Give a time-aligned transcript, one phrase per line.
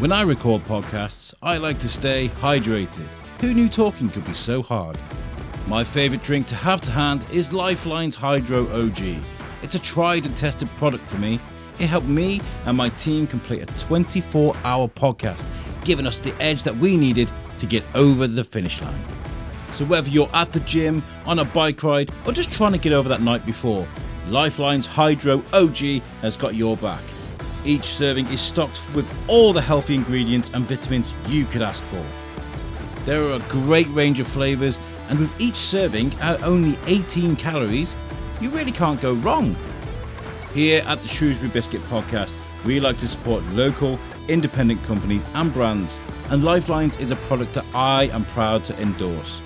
[0.00, 3.04] When I record podcasts, I like to stay hydrated.
[3.42, 4.96] Who knew talking could be so hard?
[5.68, 8.98] My favourite drink to have to hand is Lyfeline's Hydro OG.
[9.62, 11.38] It's a tried and tested product for me.
[11.78, 15.46] It helped me and my team complete a 24 hour podcast,
[15.84, 19.04] giving us the edge that we needed to get over the finish line.
[19.74, 22.94] So, whether you're at the gym, on a bike ride, or just trying to get
[22.94, 23.86] over that night before,
[24.28, 27.02] Lyfeline's Hydro OG has got your back.
[27.64, 32.04] Each serving is stocked with all the healthy ingredients and vitamins you could ask for.
[33.04, 34.78] There are a great range of flavours,
[35.08, 37.94] and with each serving at only 18 calories,
[38.40, 39.54] you really can't go wrong.
[40.54, 42.34] Here at the Shrewsbury Biscuit Podcast,
[42.64, 43.98] we like to support local,
[44.28, 45.98] independent companies and brands,
[46.30, 49.40] and Lyfelines is a product that I am proud to endorse.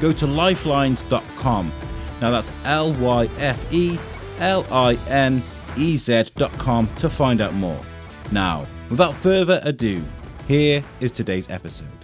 [0.00, 1.72] Go to lyfelines.com.
[2.20, 3.98] Now that's L Y F E
[4.38, 5.42] L I N
[5.78, 7.80] ez.com to find out more.
[8.32, 10.02] Now, without further ado,
[10.46, 11.99] here is today's episode.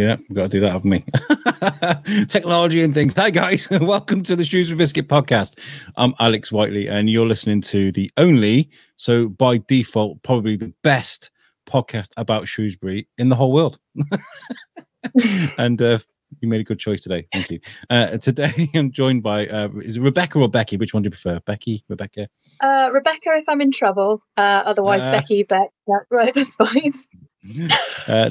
[0.00, 2.24] Yeah, we've got to do that, haven't we?
[2.26, 3.14] Technology and things.
[3.16, 3.68] Hi, guys.
[3.82, 5.58] Welcome to the Shoes Shrewsbury Biscuit podcast.
[5.96, 11.30] I'm Alex Whiteley, and you're listening to the only, so by default, probably the best
[11.68, 13.78] podcast about Shrewsbury in the whole world.
[15.58, 15.98] and uh,
[16.40, 17.26] you made a good choice today.
[17.30, 17.60] Thank you.
[17.90, 20.78] Uh, today, I'm joined by uh, is it Rebecca or Becky?
[20.78, 21.40] Which one do you prefer?
[21.40, 22.26] Becky, Rebecca?
[22.60, 24.22] Uh, Rebecca, if I'm in trouble.
[24.38, 25.12] Uh, otherwise, Uh.
[25.12, 25.68] Becky, Beck.
[25.86, 26.94] Yeah, right, that's fine.
[28.08, 28.28] uh,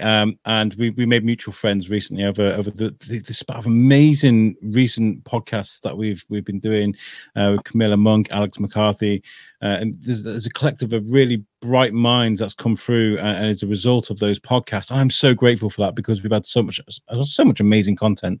[0.00, 4.54] um, and we, we made mutual friends recently over over the, the spat of amazing
[4.62, 6.94] recent podcasts that we've we've been doing
[7.34, 9.20] uh, with Camilla Monk, Alex McCarthy,
[9.62, 13.46] uh, and there's, there's a collective of really bright minds that's come through, uh, and
[13.46, 16.62] as a result of those podcasts, I'm so grateful for that because we've had so
[16.62, 16.80] much
[17.22, 18.40] so much amazing content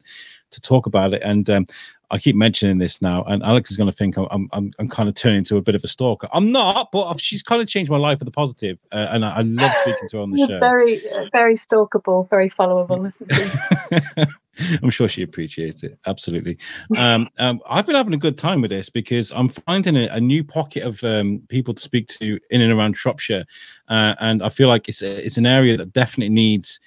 [0.52, 1.66] to talk about it, and um,
[2.12, 5.08] I keep mentioning this now, and Alex is going to think I'm, I'm, I'm, kind
[5.08, 6.28] of turning into a bit of a stalker.
[6.34, 9.24] I'm not, but I've, she's kind of changed my life for the positive, uh, and
[9.24, 10.60] I, I love speaking to her on the You're show.
[10.60, 13.10] very, uh, very stalkable, very followable.
[14.82, 15.98] I'm sure she appreciates it.
[16.06, 16.58] Absolutely.
[16.98, 20.20] Um, um, I've been having a good time with this because I'm finding a, a
[20.20, 23.46] new pocket of um, people to speak to in and around Shropshire,
[23.88, 26.78] uh, and I feel like it's a, it's an area that definitely needs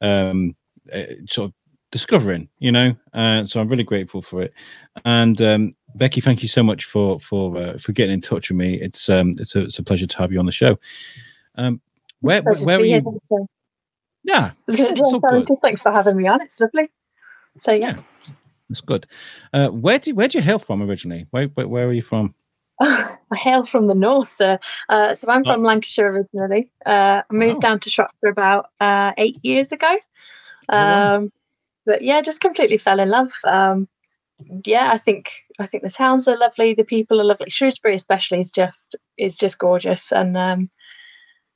[0.00, 0.54] um,
[0.92, 1.54] uh, sort of
[1.90, 2.48] discovering.
[2.58, 4.52] You know, uh, so I'm really grateful for it.
[5.04, 8.58] And um, Becky, thank you so much for for uh, for getting in touch with
[8.58, 8.74] me.
[8.80, 10.78] It's um, it's a, it's a pleasure to have you on the show.
[11.56, 11.80] Um,
[12.20, 13.20] where where, where are you?
[14.24, 15.46] Yeah, Yeah, it's all good.
[15.48, 16.42] just thanks for having me on.
[16.42, 16.90] It's lovely.
[17.58, 17.96] So yeah,
[18.68, 19.06] That's good.
[19.52, 21.26] Uh, where do where do you hail from originally?
[21.30, 22.34] Where where, where are you from?
[22.80, 24.58] I hail from the north, sir.
[24.88, 25.54] Uh, so I'm Oh.
[25.54, 26.70] from Lancashire originally.
[26.86, 27.60] Uh, I moved Wow.
[27.70, 29.96] down to Shropshire about uh, eight years ago.
[30.68, 31.28] Oh, wow.
[31.88, 33.32] But yeah, just completely fell in love.
[33.44, 33.88] Um,
[34.66, 36.74] yeah, I think I think the towns are lovely.
[36.74, 37.48] The people are lovely.
[37.48, 40.12] Shrewsbury, especially, is just is just gorgeous.
[40.12, 40.68] And um,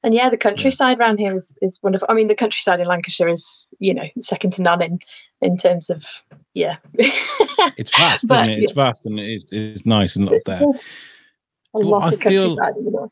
[0.02, 2.06] and yeah, the countryside around here is is wonderful.
[2.08, 4.98] I mean, the countryside in Lancashire is you know second to none in
[5.42, 6.06] in terms of
[6.54, 6.76] yeah.
[7.76, 8.62] It's vast, But, isn't it?
[8.62, 10.62] It's vast and it's it's nice and up there.
[11.74, 13.10] a lot I of feel- countryside.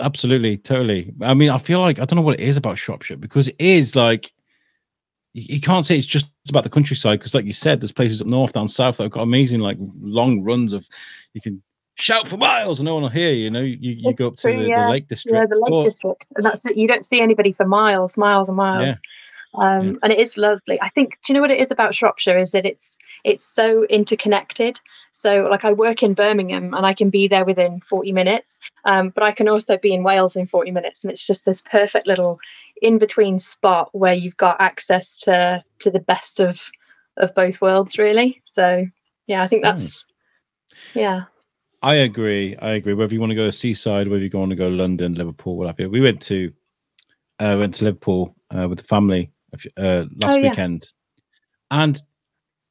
[0.00, 1.12] Absolutely, totally.
[1.22, 3.56] I mean, I feel like I don't know what it is about Shropshire because it
[3.58, 4.32] is like
[5.34, 8.26] you, can't say it's just about the countryside because, like you said, there's places up
[8.28, 10.88] north, down south that have got amazing like long runs of
[11.34, 11.62] you can
[11.96, 13.44] shout for miles and no one will hear you.
[13.44, 14.84] You know, you, you It's go up to true, the, yeah.
[14.84, 15.34] the Lake District.
[15.34, 16.76] Yeah, the Lake or- District, and that's it.
[16.76, 19.00] You don't see anybody for miles, miles and miles.
[19.56, 19.92] Um, Yeah.
[20.02, 20.80] And it is lovely.
[20.80, 21.18] I think.
[21.22, 22.38] Do you know what it is about Shropshire?
[22.38, 24.80] Is that it's it's so interconnected.
[25.12, 28.58] So, like, I work in Birmingham, and I can be there within forty minutes.
[28.84, 31.62] Um, but I can also be in Wales in forty minutes, and it's just this
[31.62, 32.40] perfect little
[32.82, 36.60] in between spot where you've got access to to the best of
[37.16, 38.42] of both worlds, really.
[38.44, 38.86] So,
[39.26, 40.04] yeah, I think that's
[40.74, 40.94] Nice.
[40.94, 41.24] yeah.
[41.80, 42.56] I agree.
[42.56, 42.94] I agree.
[42.94, 45.56] Whether you want to go to seaside, whether you want to go to London, Liverpool,
[45.56, 45.90] what have you.
[45.90, 46.52] We went to
[47.38, 49.30] uh, went to Liverpool uh, with the family
[49.76, 50.50] uh, last Oh, yeah.
[50.50, 50.88] weekend,
[51.70, 52.00] and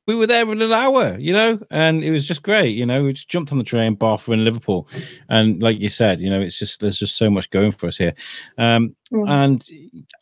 [0.05, 1.17] we were there in an hour.
[1.19, 2.69] You know, and it was just great.
[2.75, 4.87] You know, we just jumped on the train, Bath, we're in Liverpool,
[5.29, 7.97] and like you said, you know, it's just there's just so much going for us
[7.97, 8.13] here,
[8.57, 9.29] um, Mm.
[9.29, 9.69] and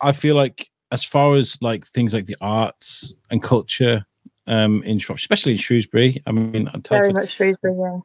[0.02, 4.06] I feel like as far as like things like the arts and culture
[4.48, 6.22] um in Shropshire, especially in Shrewsbury.
[6.26, 8.00] I mean, I tell Very much Shrewsbury, yeah.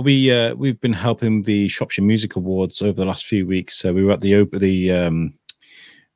[0.00, 3.76] we uh, we've been helping the Shropshire Music Awards over the last few weeks.
[3.78, 5.34] So we were at the the um,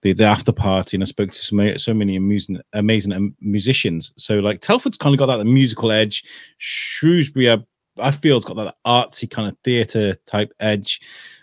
[0.02, 3.34] the, the after party and I spoke to so many, so many amazing amazing um,
[3.40, 4.12] musicians.
[4.16, 6.24] So like Telford's kind of got that musical edge.
[6.58, 7.58] Shrewsbury, I,
[7.98, 11.00] I feel, has got that artsy kind of theatre type edge.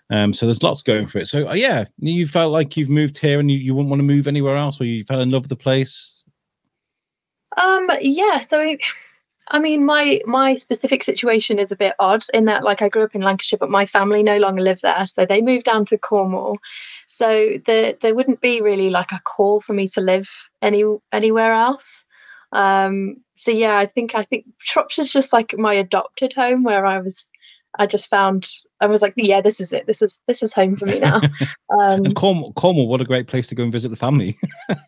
[0.09, 1.27] Um, so there's lots going for it.
[1.27, 4.05] So uh, yeah, you felt like you've moved here and you, you wouldn't want to
[4.05, 6.23] move anywhere else, or you fell in love with the place.
[7.57, 8.39] Um, yeah.
[8.41, 8.77] So
[9.49, 13.03] I mean, my my specific situation is a bit odd in that, like, I grew
[13.03, 15.97] up in Lancashire, but my family no longer live there, so they moved down to
[15.97, 16.57] Cornwall.
[17.07, 20.29] So there there wouldn't be really like a call for me to live
[20.61, 22.03] any anywhere else.
[22.51, 26.99] Um, so yeah, I think I think Shropshire's just like my adopted home, where I
[26.99, 27.29] was.
[27.79, 28.49] I just found
[28.81, 29.87] I was like, yeah, this is it.
[29.87, 31.21] This is this is home for me now.
[31.81, 34.37] Um, and Cornwall, Cornwall, what a great place to go and visit the family.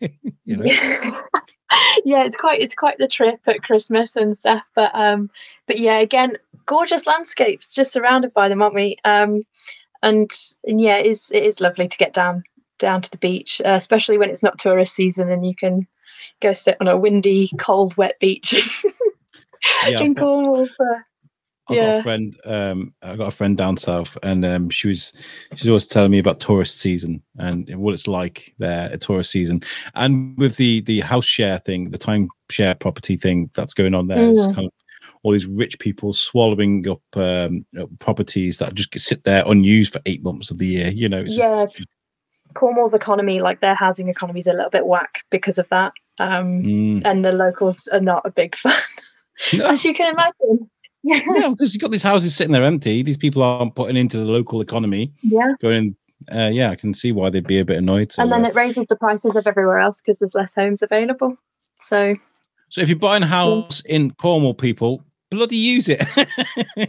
[0.44, 0.64] you know.
[2.04, 4.64] yeah, it's quite it's quite the trip at Christmas and stuff.
[4.74, 5.28] But um,
[5.66, 8.96] but yeah, again, gorgeous landscapes, just surrounded by them, aren't we?
[9.04, 9.42] Um,
[10.02, 10.30] and
[10.64, 12.44] and yeah, it is it is lovely to get down
[12.78, 15.86] down to the beach, uh, especially when it's not tourist season and you can
[16.40, 18.84] go sit on a windy, cold, wet beach
[19.86, 21.06] yeah, in Cornwall for
[21.68, 21.90] I yeah.
[21.90, 22.40] got a friend.
[22.44, 25.12] Um, I got a friend down south, and um, she was
[25.54, 29.62] she's always telling me about tourist season and what it's like there at tourist season,
[29.94, 34.18] and with the the house share thing, the timeshare property thing that's going on there.
[34.18, 34.54] Mm.
[34.54, 34.72] kind of
[35.22, 37.66] all these rich people swallowing up um,
[37.98, 40.88] properties that just sit there unused for eight months of the year.
[40.88, 41.66] You know, yeah.
[41.66, 41.88] Just,
[42.54, 46.62] Cornwall's economy, like their housing economy, is a little bit whack because of that, um,
[46.62, 47.02] mm.
[47.04, 48.72] and the locals are not a big fan,
[49.52, 49.66] no.
[49.66, 50.70] as you can imagine
[51.02, 53.02] yeah, because you've got these houses sitting there empty.
[53.02, 55.12] These people aren't putting into the local economy.
[55.22, 55.54] Yeah.
[55.60, 55.96] Going,
[56.32, 58.14] uh, yeah, I can see why they'd be a bit annoyed.
[58.18, 61.36] and then uh, it raises the prices of everywhere else because there's less homes available.
[61.80, 62.16] So.
[62.70, 63.96] So if you're buying a house yeah.
[63.96, 66.02] in Cornwall, people bloody use it.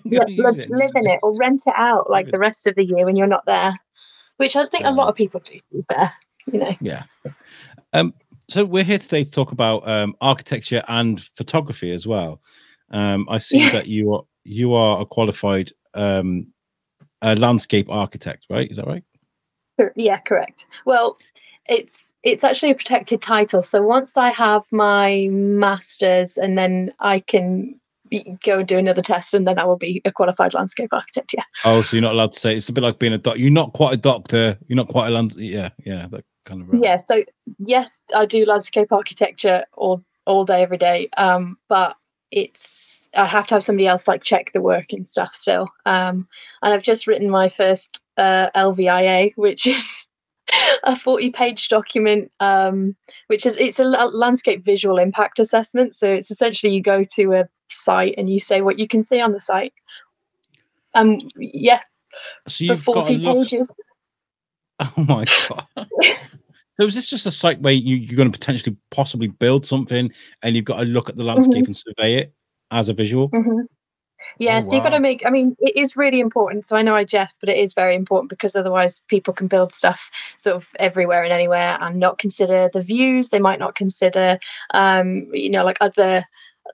[0.04, 0.70] yeah, use it.
[0.70, 3.28] live in it or rent it out like the rest of the year when you're
[3.28, 3.80] not there,
[4.38, 5.60] which I think a lot of people do
[5.90, 6.14] there.
[6.52, 6.76] You know.
[6.82, 7.04] Yeah.
[7.94, 8.14] Um.
[8.50, 12.42] So we're here today to talk about um, architecture and photography as well.
[12.92, 13.72] Um, I see yeah.
[13.72, 16.48] that you are you are a qualified um,
[17.22, 18.70] a landscape architect, right?
[18.70, 19.04] Is that right?
[19.96, 20.66] Yeah, correct.
[20.86, 21.18] Well,
[21.68, 23.64] it's it's actually a protected title.
[23.64, 27.80] So once I have my masters, and then I can
[28.44, 31.34] go and do another test, and then I will be a qualified landscape architect.
[31.36, 31.44] Yeah.
[31.64, 33.40] Oh, so you're not allowed to say it's a bit like being a doctor.
[33.40, 34.58] You're not quite a doctor.
[34.68, 35.36] You're not quite a land.
[35.36, 36.70] Yeah, yeah, that kind of.
[36.70, 36.84] Right.
[36.84, 36.98] Yeah.
[36.98, 37.24] So
[37.60, 41.10] yes, I do landscape architecture all all day, every day.
[41.18, 41.96] Um, but
[42.32, 45.70] it's I have to have somebody else like check the work and stuff still.
[45.86, 46.28] Um,
[46.62, 50.08] and I've just written my first uh, LVIA, which is
[50.84, 52.96] a 40 page document, um,
[53.28, 55.96] which is it's a landscape visual impact assessment.
[55.96, 59.20] So it's essentially you go to a site and you say what you can see
[59.22, 59.74] on the site.
[60.94, 61.82] Um, yeah,
[62.48, 63.72] so you've for 40 got pages.
[64.82, 65.88] Oh my god.
[66.80, 70.12] So is this just a site where you, you're going to potentially possibly build something
[70.42, 71.66] and you've got to look at the landscape mm-hmm.
[71.66, 72.34] and survey it
[72.72, 73.30] as a visual?
[73.30, 73.62] Mm-hmm.
[74.38, 74.76] Yeah, oh, so wow.
[74.76, 76.66] you've got to make, I mean, it is really important.
[76.66, 79.74] So I know I jest, but it is very important because otherwise people can build
[79.74, 83.30] stuff sort of everywhere and anywhere and not consider the views.
[83.30, 84.40] They might not consider,
[84.74, 86.24] um, you know, like other,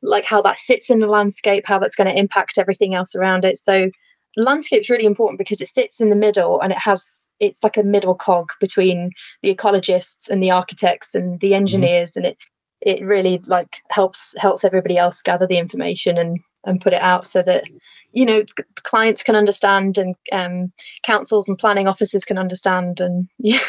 [0.04, 3.44] like how that sits in the landscape, how that's going to impact everything else around
[3.44, 3.58] it.
[3.58, 3.90] So
[4.38, 7.84] landscape's really important because it sits in the middle and it has it's like a
[7.84, 9.12] middle cog between
[9.42, 11.56] the ecologists and the architects and the mm-hmm.
[11.56, 12.20] engineers mm-hmm.
[12.20, 12.38] and it
[12.82, 17.28] it really like helps helps everybody else gather the information and and put it out
[17.28, 17.64] so that
[18.12, 18.44] you know
[18.84, 20.72] clients can understand and um,
[21.04, 23.60] councils and planning officers can understand and yeah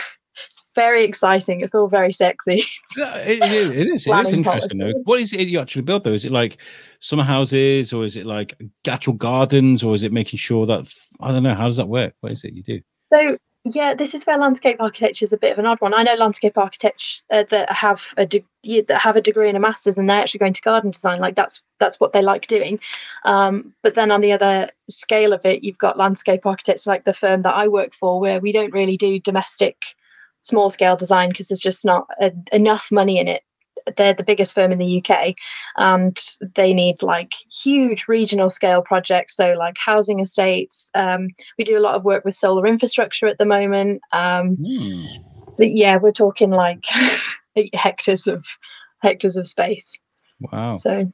[0.51, 1.61] it's very exciting.
[1.61, 2.65] It's all very sexy.
[2.97, 3.71] it, it is.
[3.71, 4.79] It is, it is interesting.
[4.79, 4.93] Though.
[5.05, 6.13] What is it you actually build though?
[6.13, 6.59] Is it like
[7.01, 8.55] summer houses, or is it like
[8.89, 11.55] actual gardens, or is it making sure that I don't know?
[11.55, 12.15] How does that work?
[12.21, 12.81] What is it you do?
[13.13, 13.39] So
[13.75, 15.93] yeah, this is where landscape architecture is a bit of an odd one.
[15.93, 19.61] I know landscape architects uh, that have a de- that have a degree and a
[19.61, 21.21] master's, and they're actually going to garden design.
[21.21, 22.79] Like that's that's what they like doing.
[23.25, 27.13] Um, but then on the other scale of it, you've got landscape architects like the
[27.13, 29.79] firm that I work for, where we don't really do domestic
[30.47, 33.43] small scale design because there's just not a, enough money in it
[33.97, 35.35] they're the biggest firm in the UK
[35.77, 36.19] and
[36.55, 39.37] they need like huge regional scale projects.
[39.37, 40.91] So, like housing estates.
[40.95, 44.03] Um, we do a lot of work with solar infrastructure at the moment.
[44.13, 45.07] Um, mm.
[45.57, 46.87] so yeah, we're talking like
[47.75, 48.45] hectares of
[49.03, 49.97] hectares of space.
[50.41, 50.75] Wow.
[50.75, 51.13] So,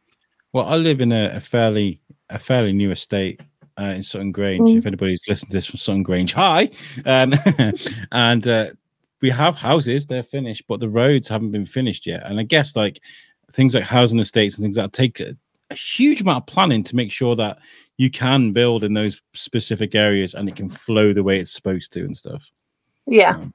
[0.53, 3.41] well, I live in a, a fairly a fairly new estate
[3.79, 4.71] uh, in Sutton Grange.
[4.71, 4.79] Mm.
[4.79, 6.71] If anybody's listening to this from Sutton Grange, hi.
[7.05, 7.35] Um,
[8.13, 8.69] and uh,
[9.23, 12.25] we have houses, they're finished, but the roads haven't been finished yet.
[12.27, 13.01] And I guess like
[13.53, 15.37] things like housing estates and things that take a,
[15.71, 17.59] a huge amount of planning to make sure that
[17.97, 21.93] you can build in those specific areas and it can flow the way it's supposed
[21.93, 22.51] to and stuff.
[23.07, 23.37] Yeah.
[23.37, 23.55] Um,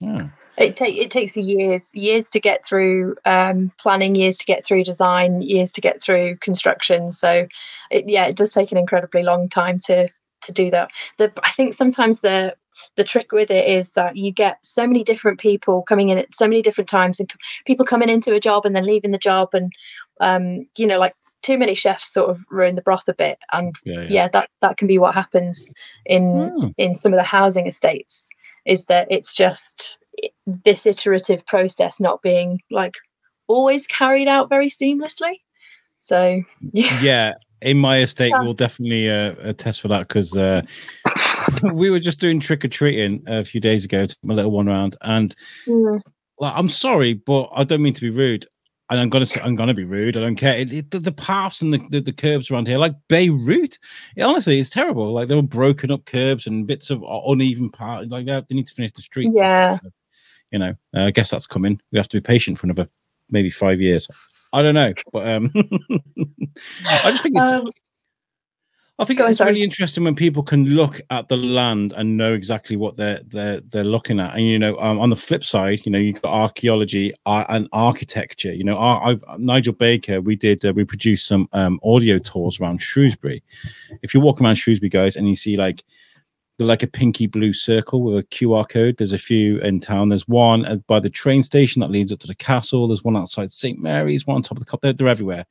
[0.00, 0.28] yeah.
[0.58, 4.84] It take it takes years years to get through um, planning, years to get through
[4.84, 7.10] design, years to get through construction.
[7.10, 7.46] So,
[7.90, 10.10] it, yeah, it does take an incredibly long time to
[10.42, 10.90] to do that.
[11.18, 12.54] The I think sometimes the
[12.96, 16.34] the trick with it is that you get so many different people coming in at
[16.34, 17.32] so many different times, and
[17.66, 19.72] people coming into a job and then leaving the job, and
[20.20, 23.74] um, you know, like too many chefs sort of ruin the broth a bit, and
[23.84, 24.06] Yeah, yeah.
[24.08, 25.68] yeah, that that can be what happens
[26.06, 26.68] in Hmm.
[26.78, 28.28] in some of the housing estates.
[28.64, 29.98] Is that it's just
[30.46, 32.94] this iterative process not being like
[33.48, 35.40] always carried out very seamlessly.
[36.00, 37.32] So yeah, yeah
[37.62, 40.62] in my estate we'll definitely uh, attest for that because uh,
[41.74, 45.34] we were just doing trick-or-treating a few days ago took my little one around and
[45.66, 46.00] Mm,
[46.38, 48.46] like i'm sorry but i don't mean to be rude
[48.90, 51.62] and i'm gonna i'm gonna be rude i don't care it, it- the, the paths
[51.62, 53.78] and the, the, the curbs around here like beirut
[54.16, 58.08] it, honestly it's terrible like they were broken up curbs and bits of uneven part
[58.08, 59.78] like they they need to finish the streets Yeah.
[60.50, 62.88] you know uh, i guess that's coming we have to be patient for another
[63.30, 64.08] maybe five years
[64.52, 65.50] i don't know but um
[66.86, 67.70] i just think it's um,
[68.98, 72.76] I think it's really interesting when people can look at the land and know exactly
[72.76, 74.36] what they're they're they're looking at.
[74.36, 77.68] And you know, um, on the flip side, you know, you've got archaeology uh, and
[77.72, 78.52] architecture.
[78.52, 82.82] You know, our, Nigel Baker, we did uh, we produced some um, audio tours around
[82.82, 83.42] Shrewsbury.
[84.02, 85.82] If you walk around Shrewsbury, guys, and you see like
[86.58, 88.96] they're like a pinky blue circle with a QR code.
[88.98, 90.10] There's a few in town.
[90.10, 92.86] There's one by the train station that leads up to the castle.
[92.86, 94.26] There's one outside St Mary's.
[94.26, 94.80] One on top of the cup.
[94.82, 95.46] They're, they're everywhere.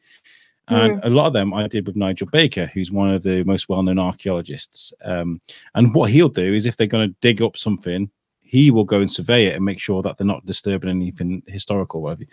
[0.68, 3.68] And a lot of them I did with Nigel Baker, who's one of the most
[3.68, 4.94] well-known archaeologists.
[5.04, 5.42] Um,
[5.76, 8.10] and what he'll do is, if they're going to dig up something,
[8.42, 12.00] he will go and survey it and make sure that they're not disturbing anything historical,
[12.00, 12.24] or whatever.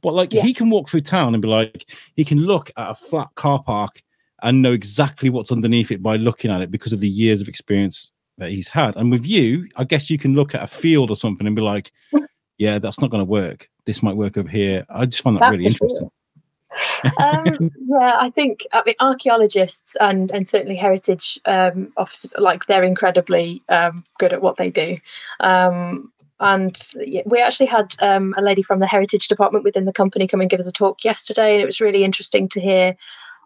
[0.00, 0.42] But like, Yeah.
[0.42, 3.60] he can walk through town and be like, he can look at a flat car
[3.62, 4.00] park
[4.42, 7.48] and know exactly what's underneath it by looking at it because of the years of
[7.48, 8.96] experience that he's had.
[8.96, 11.62] And with you, I guess you can look at a field or something and be
[11.62, 11.92] like,
[12.58, 13.70] yeah, that's not going to work.
[13.84, 14.84] This might work over here.
[14.90, 16.10] I just find that That's really interesting.
[17.18, 22.82] um, yeah, I think I mean archaeologists and and certainly heritage um, officers like they're
[22.82, 24.96] incredibly um, good at what they do.
[25.40, 26.80] Um, and
[27.26, 30.50] we actually had um, a lady from the heritage department within the company come and
[30.50, 32.96] give us a talk yesterday, and it was really interesting to hear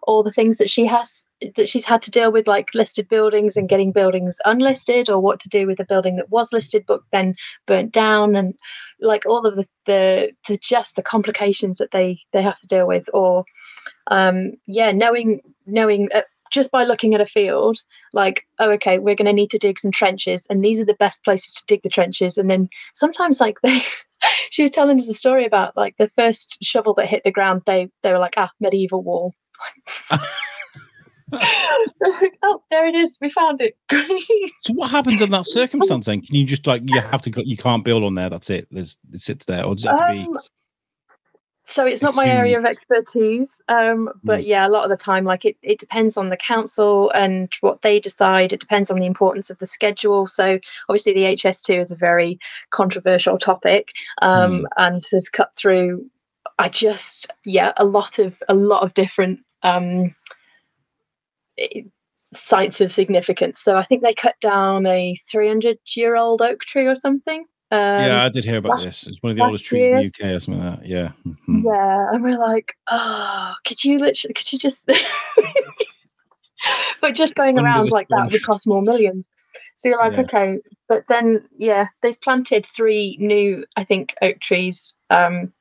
[0.07, 3.55] all the things that she has that she's had to deal with, like listed buildings
[3.55, 7.01] and getting buildings unlisted, or what to do with a building that was listed but
[7.11, 7.35] then
[7.67, 8.55] burnt down, and
[8.99, 12.87] like all of the the, the just the complications that they they have to deal
[12.87, 13.45] with, or
[14.09, 16.21] um, yeah, knowing knowing uh,
[16.51, 17.77] just by looking at a field,
[18.13, 20.93] like oh okay, we're going to need to dig some trenches, and these are the
[20.95, 23.81] best places to dig the trenches, and then sometimes like they.
[24.49, 27.61] She was telling us a story about like the first shovel that hit the ground.
[27.67, 29.35] They they were like ah medieval wall.
[32.01, 33.17] Like, oh, there it is.
[33.21, 33.77] We found it.
[33.89, 34.07] Great.
[34.61, 36.21] So what happens in that circumstance then?
[36.21, 38.29] Can you just like you have to go, you can't build on there?
[38.29, 38.67] That's it.
[38.69, 40.23] There's it sits there, or does it have to be?
[40.23, 40.39] Um,
[41.63, 44.47] so it's not my area of expertise, um, but Mm.
[44.47, 47.81] yeah, a lot of the time, like it, it depends on the council and what
[47.81, 48.53] they decide.
[48.53, 50.27] It depends on the importance of the schedule.
[50.27, 50.59] So
[50.89, 52.39] obviously, the HS2 is a very
[52.71, 56.09] controversial topic um, and has cut through.
[56.57, 60.15] I just yeah, a lot of a lot of different um,
[62.33, 63.61] sites of significance.
[63.61, 67.45] So I think they cut down a 300 year old oak tree or something.
[67.69, 69.07] Um, yeah, I did hear about last- this.
[69.07, 70.87] It's one of the oldest trees in the UK or something like that.
[70.87, 71.11] Yeah.
[71.25, 71.63] Mhm.
[71.65, 74.87] Yeah, and we're like, oh, could you literally, could you just,
[77.01, 79.27] but just going Under around like that would cost more millions.
[79.75, 80.21] So you're like, Yeah.
[80.21, 85.51] okay, but then yeah, they've planted three new, I think, oak trees um,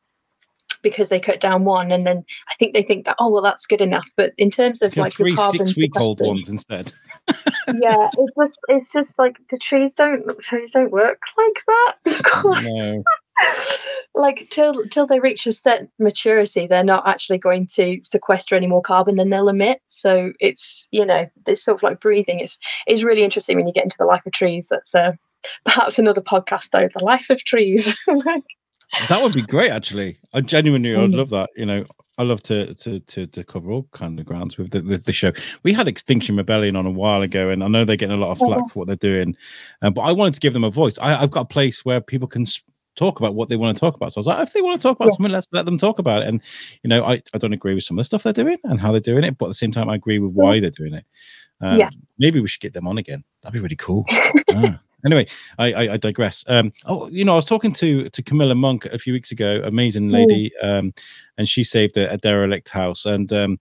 [0.87, 3.67] because they cut down one, and then I think they think that oh well that's
[3.67, 4.09] good enough.
[4.17, 6.93] But in terms of like three carbon six week old ones instead.
[7.29, 12.45] yeah, it's just it's just like the trees don't trees don't work like that.
[12.63, 13.03] no.
[14.15, 18.67] like till till they reach a certain maturity they're not actually going to sequester any
[18.67, 22.57] more carbon than they'll emit so it's you know it's sort of like breathing it's
[22.87, 25.13] it's really interesting when you get into the life of trees that's uh,
[25.67, 27.95] perhaps another podcast though the life of trees
[29.09, 30.19] That would be great, actually.
[30.33, 31.17] I genuinely, I'd Mm.
[31.17, 31.51] love that.
[31.57, 31.85] You know,
[32.19, 35.13] I love to to to to cover all kind of grounds with the, the, the
[35.13, 35.33] show.
[35.65, 38.31] We had Extinction Rebellion on a while ago, and I know they're getting a lot
[38.31, 39.37] of flack for what they're doing,
[39.83, 40.99] um, but I wanted to give them a voice.
[40.99, 42.63] I, I've got a place where people can s-
[42.95, 44.13] talk about what they want to talk about.
[44.13, 45.13] So I was like, if they want to talk about Yeah.
[45.17, 46.29] something, let's let them talk about it.
[46.29, 46.41] And
[46.83, 48.93] you know, I, I don't agree with some of the stuff they're doing and how
[48.93, 51.05] they're doing it, but at the same time, I agree with why they're doing it.
[51.61, 51.91] Um, Yeah.
[52.19, 53.25] maybe we should get them on again.
[53.43, 54.07] That'd be really cool.
[54.55, 54.81] Ah.
[55.05, 55.27] Anyway,
[55.59, 56.45] I, I, I digress.
[56.49, 59.61] Um, oh, you know, I was talking to to Camilla Monk a few weeks ago,
[59.65, 60.93] amazing lady, um,
[61.39, 63.05] and she saved a, a derelict house.
[63.05, 63.59] And um,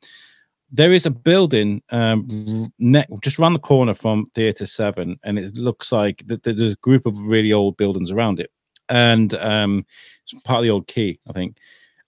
[0.72, 5.56] there is a building um, ne- just around the corner from Theatre Severn, and it
[5.56, 8.52] looks like th- there's a group of really old buildings around it,
[8.90, 9.86] and um,
[10.24, 11.58] it's part of the old quay, I think.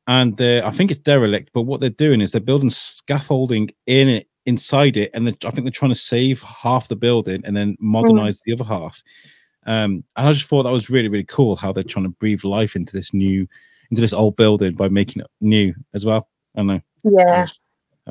[0.10, 4.28] And I think it's derelict, but what they're doing is they're building scaffolding in it,
[4.48, 8.38] inside it, and I think they're trying to save half the building and then modernize
[8.38, 8.42] mm.
[8.46, 9.04] the other half.
[9.68, 12.44] Um, and I just thought that was really, really cool how they're trying to breathe
[12.44, 13.46] life into this new,
[13.92, 16.30] into this old building by making it new as well.
[16.56, 16.82] I don't know.
[17.04, 17.48] Yeah.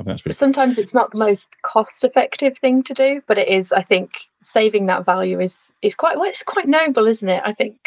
[0.05, 3.71] Really Sometimes it's not the most cost-effective thing to do, but it is.
[3.71, 4.11] I think
[4.43, 6.29] saving that value is is quite well.
[6.29, 7.41] It's quite noble, isn't it?
[7.43, 7.77] I think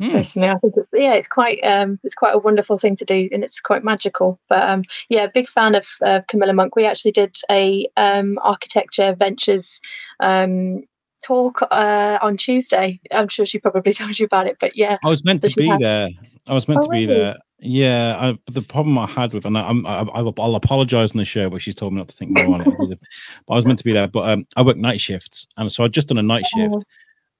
[0.00, 0.10] mm.
[0.12, 3.28] personally, I think it's, yeah, it's quite um, it's quite a wonderful thing to do,
[3.32, 4.40] and it's quite magical.
[4.48, 6.74] But um, yeah, big fan of, of Camilla Monk.
[6.74, 9.80] We actually did a um, architecture ventures
[10.20, 10.84] um,
[11.22, 13.00] talk uh, on Tuesday.
[13.10, 15.54] I'm sure she probably told you about it, but yeah, I was meant so to
[15.56, 15.80] be had...
[15.80, 16.08] there.
[16.46, 17.18] I was meant oh, to be really?
[17.18, 17.36] there.
[17.60, 21.50] Yeah, I, the problem I had with, and I, I, will apologize on the show,
[21.50, 22.66] but she's told me not to think more on it.
[23.46, 25.82] but I was meant to be there, but um, I work night shifts, and so
[25.82, 26.82] I'd just done a night shift, oh.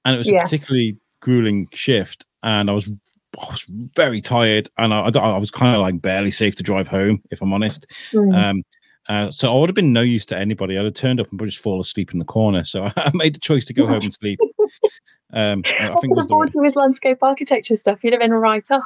[0.03, 0.39] and it was yeah.
[0.39, 2.89] a particularly grueling shift, and I was
[3.37, 6.89] I was very tired, and I, I was kind of like barely safe to drive
[6.89, 7.87] home, if I'm honest.
[8.11, 8.35] Mm.
[8.35, 8.63] Um,
[9.09, 10.77] uh, so I would have been no use to anybody.
[10.77, 12.63] I'd have turned up and just fall asleep in the corner.
[12.63, 14.39] So I made the choice to go home and sleep.
[15.33, 18.03] Um, I think was the with landscape architecture stuff.
[18.03, 18.83] You'd have been right off.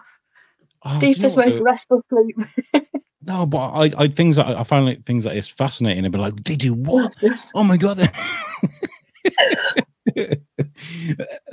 [0.86, 2.38] Oh, Deepest, most restful sleep.
[3.22, 6.06] no, but I, I things that I find like things that is fascinating.
[6.06, 7.14] I'd be like, they do what?
[7.56, 8.00] oh my god.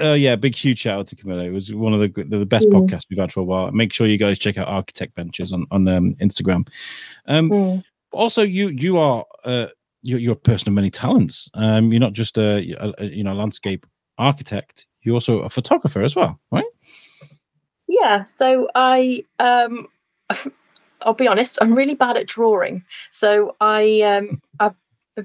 [0.01, 1.45] uh, yeah, big huge shout out to Camilla.
[1.45, 2.73] It was one of the the, best mm.
[2.73, 3.71] podcasts we've had for a while.
[3.73, 6.69] Make sure you guys check out Architect Ventures on on um, Instagram.
[7.27, 7.85] Um, mm.
[8.13, 9.67] Also, you you are uh,
[10.03, 11.49] you're, you're, a person of many talents.
[11.55, 13.87] Um, you're not just a, a, a you know landscape
[14.19, 14.87] architect.
[15.03, 16.65] You're also a photographer as well, right?
[17.87, 18.25] Yeah.
[18.25, 19.89] So I um,
[21.03, 22.85] I'll be honest, I'm really bad at drawing.
[23.11, 24.75] So I um, I've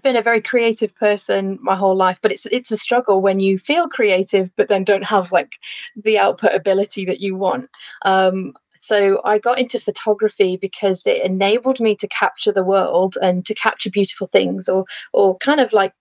[0.03, 3.57] been a very creative person my whole life, but it's it's a struggle when you
[3.57, 5.53] feel creative but then don't have like
[5.95, 7.69] the output ability that you want.
[8.03, 8.53] Um,
[8.85, 13.55] so I got into photography because it enabled me to capture the world and to
[13.55, 15.93] capture beautiful things or or kind of like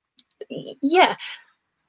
[0.83, 1.17] yeah,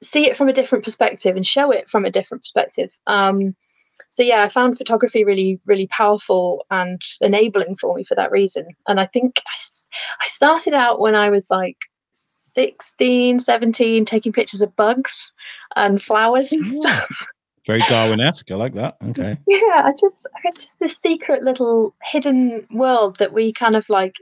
[0.02, 2.98] see it from a different perspective and show it from a different perspective.
[3.08, 3.56] Um,
[4.10, 8.66] so yeah, I found photography really, really powerful and enabling for me for that reason.
[8.88, 9.58] And I think I,
[10.24, 11.78] I started out when I was like
[12.14, 15.34] 16, 17, taking pictures of bugs
[15.76, 17.28] and flowers and stuff.
[17.66, 18.52] Very Darwin-esque.
[18.52, 18.98] I like that.
[19.10, 19.38] Okay.
[19.48, 24.16] Yeah, I just, I just this secret little hidden world that we kind of like.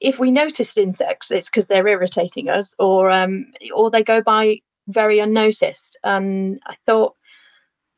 [0.00, 4.60] If we noticed insects, it's because they're irritating us, or um, or they go by
[4.88, 5.98] very unnoticed.
[6.04, 7.16] And I thought,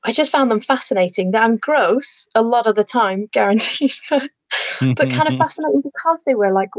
[0.05, 1.31] I just found them fascinating.
[1.31, 4.31] They're gross a lot of the time, guaranteed, but,
[4.81, 6.71] but kind of fascinating because they were like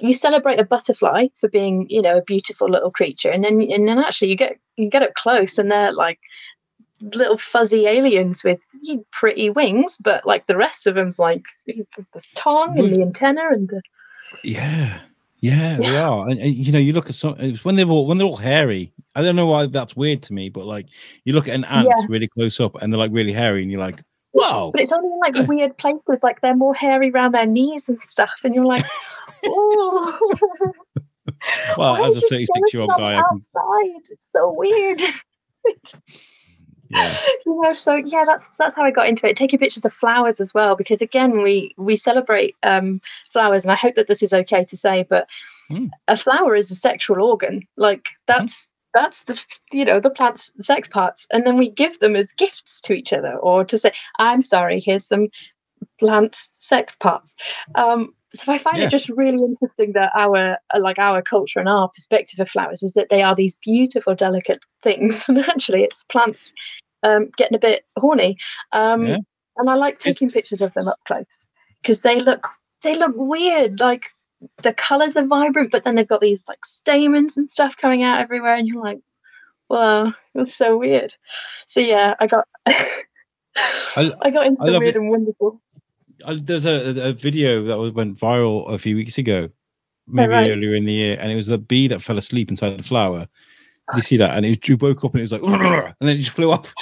[0.00, 3.86] you celebrate a butterfly for being, you know, a beautiful little creature, and then and
[3.86, 6.18] then actually you get you get up close and they're like
[7.12, 8.60] little fuzzy aliens with
[9.10, 11.84] pretty wings, but like the rest of them's like the
[12.34, 13.82] tongue and the antenna and the
[14.42, 15.00] yeah.
[15.40, 16.26] Yeah, yeah, they are.
[16.30, 18.38] And, and, you know, you look at some it's when they're all when they're all
[18.38, 18.94] hairy.
[19.14, 20.86] I don't know why that's weird to me, but like
[21.24, 22.06] you look at an ant yeah.
[22.08, 24.70] really close up and they're like really hairy, and you're like, whoa.
[24.72, 28.00] But it's only in like weird places, like they're more hairy around their knees and
[28.00, 28.86] stuff, and you're like,
[29.44, 30.18] oh.
[31.76, 33.42] well, as a 36 year old guy, outside.
[33.82, 34.00] Can...
[34.10, 35.02] it's so weird.
[36.94, 37.16] yeah.
[37.46, 40.40] you know so yeah that's that's how i got into it taking pictures of flowers
[40.40, 44.32] as well because again we we celebrate um flowers and i hope that this is
[44.32, 45.28] okay to say but
[45.70, 45.90] mm.
[46.08, 48.68] a flower is a sexual organ like that's mm.
[48.94, 52.80] that's the you know the plant's sex parts and then we give them as gifts
[52.80, 55.28] to each other or to say i'm sorry here's some
[55.98, 57.34] plant's sex parts
[57.74, 58.86] um so I find yeah.
[58.86, 62.94] it just really interesting that our like our culture and our perspective of flowers is
[62.94, 66.52] that they are these beautiful, delicate things, and actually it's plants
[67.04, 68.38] um, getting a bit horny.
[68.72, 69.18] Um, yeah.
[69.56, 71.46] And I like taking pictures of them up close
[71.80, 72.48] because they look
[72.82, 73.78] they look weird.
[73.78, 74.06] Like
[74.62, 78.20] the colors are vibrant, but then they've got these like stamens and stuff coming out
[78.20, 78.98] everywhere, and you're like,
[79.68, 81.14] "Wow, that's so weird."
[81.68, 82.98] So yeah, I got I,
[84.22, 84.96] I got into I weird it.
[84.96, 85.60] and wonderful.
[86.26, 89.50] There's a, a video that was, went viral a few weeks ago,
[90.08, 90.50] maybe right.
[90.50, 93.28] earlier in the year, and it was the bee that fell asleep inside the flower
[93.94, 94.36] you see that?
[94.36, 96.74] And it, you woke up and it was like, and then it just flew off.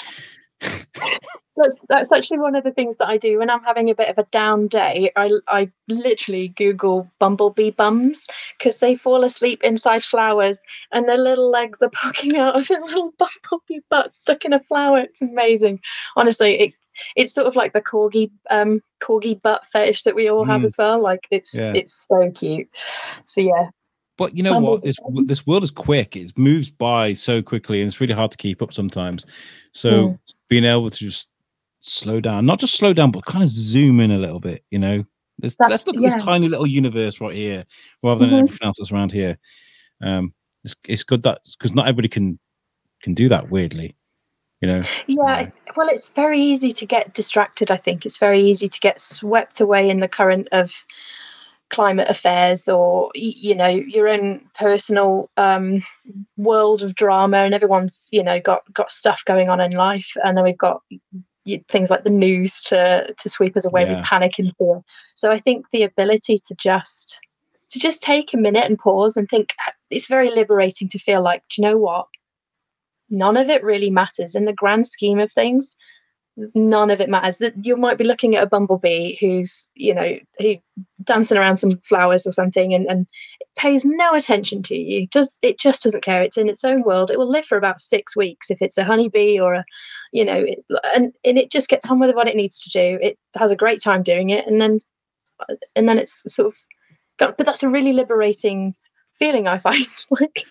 [1.57, 4.09] that's that's actually one of the things that I do when I'm having a bit
[4.09, 5.13] of a down day.
[5.17, 8.27] I I literally Google bumblebee bums
[8.59, 10.61] because they fall asleep inside flowers
[10.93, 14.61] and their little legs are poking out of their little bumblebee butt stuck in a
[14.61, 14.99] flower.
[14.99, 15.81] It's amazing.
[16.17, 16.75] Honestly, it
[17.17, 20.67] it's sort of like the corgi um corgi butt fetish that we all have mm.
[20.67, 21.03] as well.
[21.03, 21.73] Like it's yeah.
[21.75, 22.69] it's so cute.
[23.25, 23.71] So yeah,
[24.19, 24.83] But you know what?
[24.83, 26.17] This this world is quick.
[26.17, 29.25] It moves by so quickly, and it's really hard to keep up sometimes.
[29.73, 30.19] So mm.
[30.49, 31.29] being able to just
[31.81, 34.65] slow down, not just slow down, but kind of zoom in a little bit.
[34.71, 35.05] You know,
[35.41, 36.11] let's, let's look at yeah.
[36.11, 37.65] this tiny little universe right here,
[38.03, 38.45] rather than mm-hmm.
[38.45, 39.39] everything else that's around here.
[40.03, 42.39] Um, it's, it's good that because not everybody can
[43.03, 43.51] can do that.
[43.51, 43.97] Weirdly,
[44.61, 44.83] you know.
[45.07, 47.71] Yeah, well, it's very easy to get distracted.
[47.71, 50.85] I think it's very easy to get swept away in the current of
[51.73, 55.83] climate affairs or you know your own personal um,
[56.37, 60.13] world of drama and everyone's you know got got stuff going on in life.
[60.23, 60.83] And then we've got
[61.69, 63.97] things like the news to to sweep us away yeah.
[63.97, 64.83] with panic and fear.
[65.17, 67.19] So i think the ability to just
[67.71, 69.55] to just take a minute and pause and think
[69.91, 72.07] it's very liberating to feel like do you know what?
[73.11, 74.35] None of it really matters.
[74.35, 75.77] In the grand scheme of things
[76.55, 77.39] none of it matters.
[77.39, 80.57] That you might be looking at a bumblebee who's you know who
[81.05, 83.07] dancing around some flowers or something and, and
[83.57, 85.07] pays no attention to you.
[85.09, 86.23] Does it just doesn't care.
[86.23, 87.11] It's in its own world.
[87.11, 89.65] It will live for about six weeks if it's a honeybee or a
[90.13, 90.65] you know it,
[90.95, 92.99] and, and it just gets on with what it needs to do.
[93.03, 94.81] It has a great time doing it and then
[95.77, 96.59] and then it's sort of
[97.19, 98.75] but that's a really liberating
[99.15, 99.87] feeling i find.
[100.11, 100.45] Like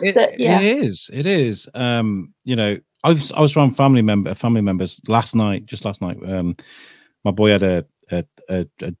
[0.00, 0.60] it, yeah.
[0.60, 4.60] it is it is um you know I was I was around family member family
[4.60, 6.18] members last night, just last night.
[6.24, 6.56] Um,
[7.24, 8.94] my boy had a a, a, a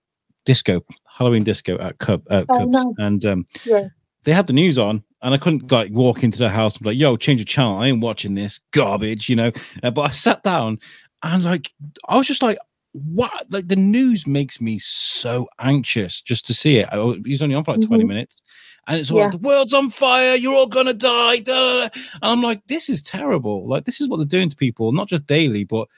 [0.44, 2.94] disco Halloween disco at Cub at oh, Cubs, no.
[2.98, 3.88] and um, yeah.
[4.24, 6.90] they had the news on, and I couldn't like walk into the house and be
[6.90, 7.78] like, "Yo, change the channel.
[7.78, 9.50] I ain't watching this garbage," you know.
[9.82, 10.78] Uh, but I sat down
[11.22, 11.72] and like
[12.08, 12.58] I was just like,
[13.04, 16.88] "What?" Like the news makes me so anxious just to see it.
[16.90, 17.88] I, he's only on for like mm-hmm.
[17.88, 18.42] twenty minutes,
[18.86, 19.24] and it's all yeah.
[19.24, 21.42] like the world's on fire, you're all gonna die.
[21.46, 21.90] And
[22.22, 23.66] I'm like, this is terrible.
[23.68, 25.88] Like this is what they're doing to people, not just daily, but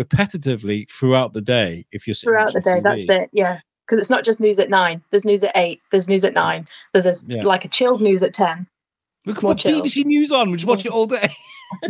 [0.00, 1.86] repetitively throughout the day.
[1.92, 3.30] If you're throughout the day, that's it.
[3.32, 5.02] Yeah, because it's not just news at nine.
[5.10, 5.80] There's news at eight.
[5.90, 6.66] There's news at nine.
[6.92, 7.42] There's a, yeah.
[7.42, 8.66] like a chilled news at ten.
[9.26, 10.50] We could put BBC News on.
[10.50, 11.28] We just watch it all day.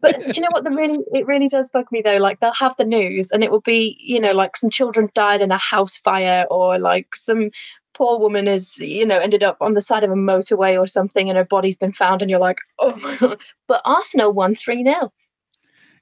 [0.00, 2.52] but do you know what the really it really does bug me though like they'll
[2.52, 5.58] have the news and it will be you know like some children died in a
[5.58, 7.50] house fire or like some
[7.98, 11.28] poor woman is, you know, ended up on the side of a motorway or something
[11.28, 15.12] and her body's been found and you're like, oh, but Arsenal won 3 0.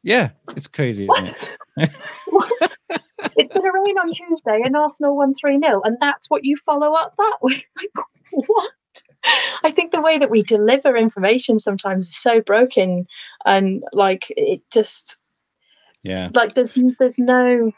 [0.02, 1.90] Yeah, it's crazy, isn't it?
[3.36, 5.80] it's going to rain on Tuesday and Arsenal won 3 0.
[5.82, 7.62] And that's what you follow up that with.
[8.32, 8.72] Like, what?
[9.64, 13.06] I think the way that we deliver information sometimes is so broken
[13.44, 15.16] and like it just
[16.02, 17.72] yeah like there's there's no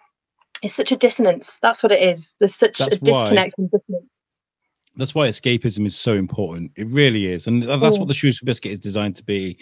[0.62, 1.58] it's such a dissonance.
[1.62, 2.34] That's what it is.
[2.38, 4.10] There's such that's a disconnect why, and dissonance.
[4.98, 6.72] That's why escapism is so important.
[6.76, 9.56] It really is, and that's what the Shrewsbury Biscuit is designed to be: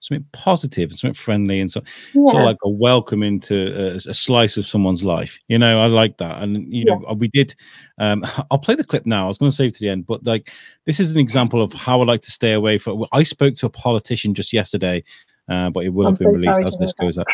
[0.00, 1.82] something positive and something friendly, and so
[2.14, 2.26] yeah.
[2.26, 5.38] sort of like a welcome into a, a, slice of someone's life.
[5.48, 7.14] You know, I like that, and you know, yeah.
[7.14, 7.54] we did.
[7.98, 9.24] Um, I'll play the clip now.
[9.24, 10.52] I was going to save to the end, but like
[10.86, 13.04] this is an example of how I like to stay away from.
[13.12, 15.02] I spoke to a politician just yesterday
[15.48, 17.26] uh, but it will I'm have been so released as this goes up.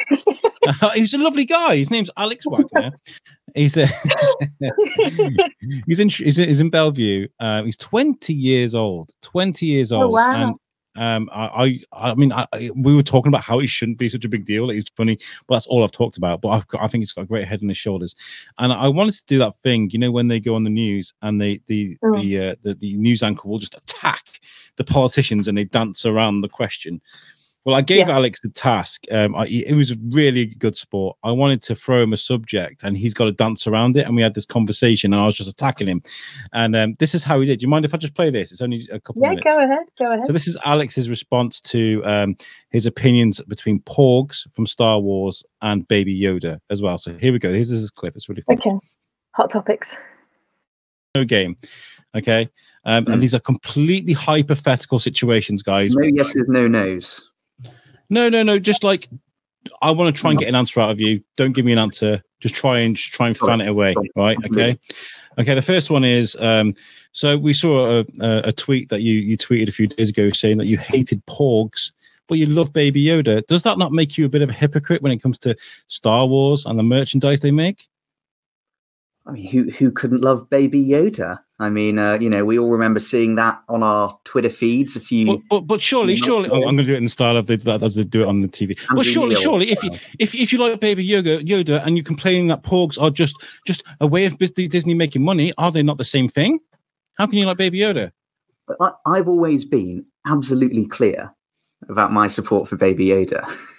[0.95, 1.77] he's a lovely guy.
[1.77, 2.93] His name's Alex Wagner.
[3.59, 3.87] He's a
[5.87, 7.29] he's in he's, he's in Belle Vue.
[7.41, 9.13] Um, he's 20 years old.
[9.23, 10.05] 20 years oh, old.
[10.05, 10.49] Oh, wow.
[10.49, 10.57] And
[10.97, 14.25] um, I, I, I mean, I, we were talking about how it shouldn't be such
[14.25, 14.71] a big deal.
[14.71, 15.17] It's funny,
[15.47, 16.41] but that's all I've talked about.
[16.41, 18.17] But got, i think he's got a great head on his shoulders,
[18.59, 19.91] and I wanted to do that thing.
[19.91, 22.21] You know, when they go on the news and they, the, oh.
[22.21, 24.41] the, uh, the, the news anchor will just attack
[24.77, 27.01] the politicians and they dance around the question.
[27.69, 28.15] Well, I gave yeah.
[28.15, 29.05] Alex the task.
[29.11, 31.19] Um, I, it was a really good sport.
[31.23, 34.07] I wanted to throw him a subject, and he's got to dance around it.
[34.07, 36.03] And we had this conversation, and I was just attacking him.
[36.55, 37.59] And um, this is how he did.
[37.59, 38.53] Do you mind if I just play this?
[38.53, 39.21] It's only a couple.
[39.21, 39.45] Yeah, minutes.
[39.45, 39.87] Yeah, go ahead.
[39.99, 40.27] Go ahead.
[40.27, 42.39] So this is Alex's response to um,
[42.71, 46.97] his opinions between Porgs from Star Wars and Baby Yoda as well.
[46.97, 47.53] So here we go.
[47.53, 48.17] Here's this clip.
[48.17, 48.57] It's really fun.
[48.57, 48.79] Okay.
[49.35, 49.95] Hot topics.
[51.15, 51.59] No game.
[52.17, 52.49] Okay.
[52.87, 53.09] Um, mm.
[53.09, 53.21] And hmm.
[53.21, 55.95] these are completely hypothetical situations, guys.
[55.95, 57.29] No yeses, no nos.
[58.11, 58.59] No, no, no.
[58.59, 59.09] Just like
[59.83, 61.23] I want to try and get an answer out of you.
[61.37, 62.23] Don't give me an answer.
[62.41, 63.95] Just try and just try and fan it away.
[64.17, 64.39] Right?
[64.47, 64.79] Okay.
[65.39, 65.55] Okay.
[65.55, 66.73] The first one is um,
[67.13, 70.31] so we saw a, a, a, tweet that you you tweeted a few days ago
[70.31, 71.93] saying that you hated Porgs,
[72.29, 73.45] but you love Baby Yoda.
[73.47, 75.57] Does that not make you a bit of a hypocrite when it comes to
[75.89, 77.89] Star Wars and the merchandise they make?
[79.27, 81.41] I mean, who who couldn't love Baby Yoda?
[81.61, 85.01] I mean, uh, you know, we all remember seeing that on our Twitter feeds a
[85.01, 85.27] few.
[85.27, 87.57] But but, but surely, surely, I'm going to do it in the style of the
[87.57, 88.79] that as they do it on the TV.
[88.95, 89.91] But surely, surely, if you
[90.21, 93.35] if if you like Baby Yoda, Yoda, and you're complaining that Porgs are just
[93.67, 96.61] just a way of Disney making money, are they not the same thing?
[97.15, 98.13] How can you like Baby Yoda?
[98.81, 101.35] I, I've always been absolutely clear
[101.89, 103.45] about my support for Baby Yoda.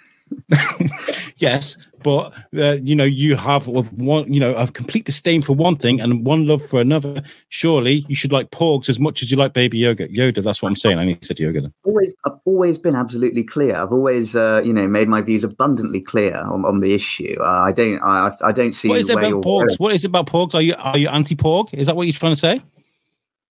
[1.40, 5.74] Yes, but uh, you know you have one, you know, a complete disdain for one
[5.74, 7.22] thing and one love for another.
[7.48, 10.14] Surely you should like Porgs as much as you like Baby Yoda.
[10.14, 10.98] Yoda, that's what I'm saying.
[10.98, 11.62] I need to said Yoda.
[11.62, 11.72] Then.
[11.84, 13.74] Always, I've always been absolutely clear.
[13.74, 17.36] I've always, uh, you know, made my views abundantly clear on, on the issue.
[17.40, 18.88] Uh, I don't, I, I don't see.
[18.88, 19.78] What is it about Porgs?
[19.78, 20.54] What is it about Porgs?
[20.54, 21.72] Are you are you anti Porg?
[21.72, 22.62] Is that what you're trying to say?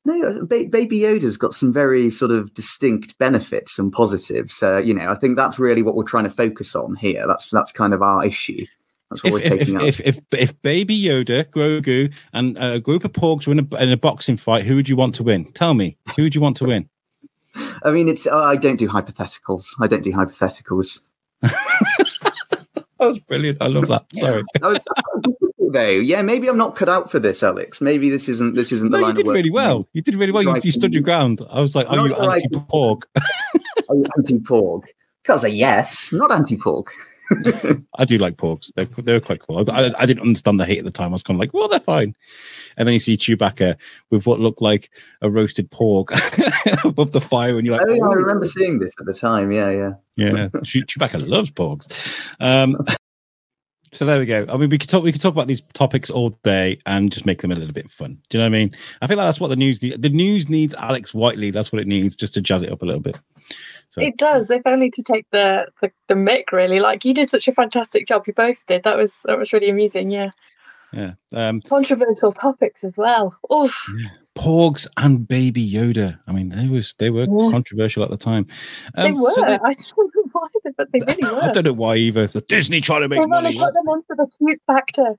[0.05, 4.63] No, uh, ba- Baby Yoda's got some very sort of distinct benefits and positives.
[4.63, 7.25] Uh, you know, I think that's really what we're trying to focus on here.
[7.27, 8.65] That's that's kind of our issue.
[9.09, 9.87] That's what if, we're taking if, up.
[9.87, 13.89] If, if, if Baby Yoda, Grogu, and a group of Porgs were in a, in
[13.89, 15.51] a boxing fight, who would you want to win?
[15.53, 16.89] Tell me, who would you want to win?
[17.83, 19.65] I mean, it's I don't do hypotheticals.
[19.79, 21.01] I don't do hypotheticals.
[21.41, 21.53] that
[22.99, 23.61] was brilliant.
[23.61, 24.05] I love that.
[24.13, 24.43] Sorry.
[25.71, 25.89] though.
[25.89, 27.81] Yeah, maybe I'm not cut out for this, Alex.
[27.81, 29.15] Maybe this isn't this isn't no, the line.
[29.15, 29.87] You did really well.
[29.93, 30.43] You did really well.
[30.43, 31.41] You, you stood your ground.
[31.49, 33.07] I was like, "Are you anti pork?
[33.89, 34.83] Are you anti-porg?
[35.23, 36.93] Because a yes, not anti pork.
[37.97, 38.71] I do like porgs.
[38.75, 39.69] They're they're quite cool.
[39.69, 41.09] I, I, didn't understand the hate at the time.
[41.09, 42.15] I was kind of like, well, they're fine.
[42.77, 43.75] And then you see Chewbacca
[44.09, 44.89] with what looked like
[45.21, 46.11] a roasted pork
[46.83, 49.51] above the fire, and you're like, oh, yeah, I remember seeing this at the time.
[49.51, 50.47] Yeah, yeah, yeah.
[50.63, 52.33] Chewbacca loves porgs.
[52.39, 52.77] Um,
[53.91, 54.45] so there we go.
[54.49, 55.03] I mean, we could talk.
[55.03, 57.89] We could talk about these topics all day and just make them a little bit
[57.89, 58.19] fun.
[58.29, 58.75] Do you know what I mean?
[59.01, 59.81] I feel like that's what the news.
[59.81, 60.01] Need.
[60.01, 61.51] The news needs Alex Whiteley.
[61.51, 63.19] That's what it needs, just to jazz it up a little bit.
[63.89, 64.01] So.
[64.01, 66.51] It does, if only to take the, the the mic.
[66.51, 68.25] Really, like you did such a fantastic job.
[68.27, 68.83] You both did.
[68.83, 70.11] That was that was really amusing.
[70.11, 70.31] Yeah.
[70.91, 71.13] Yeah.
[71.33, 73.37] Um, Controversial topics as well.
[73.49, 73.71] Oh.
[73.97, 74.09] Yeah.
[74.39, 76.17] Porgs and Baby Yoda.
[76.25, 77.51] I mean, they was they were yeah.
[77.51, 78.47] controversial at the time.
[78.95, 79.31] Um, they were.
[79.31, 80.47] So they, I don't know why,
[80.77, 81.43] but they really were.
[81.43, 82.27] I don't know why either.
[82.27, 83.57] The Disney trying to make they money.
[83.57, 85.15] Put them on for the cute factor.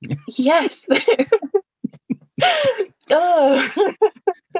[0.28, 0.86] yes.
[3.10, 3.94] oh.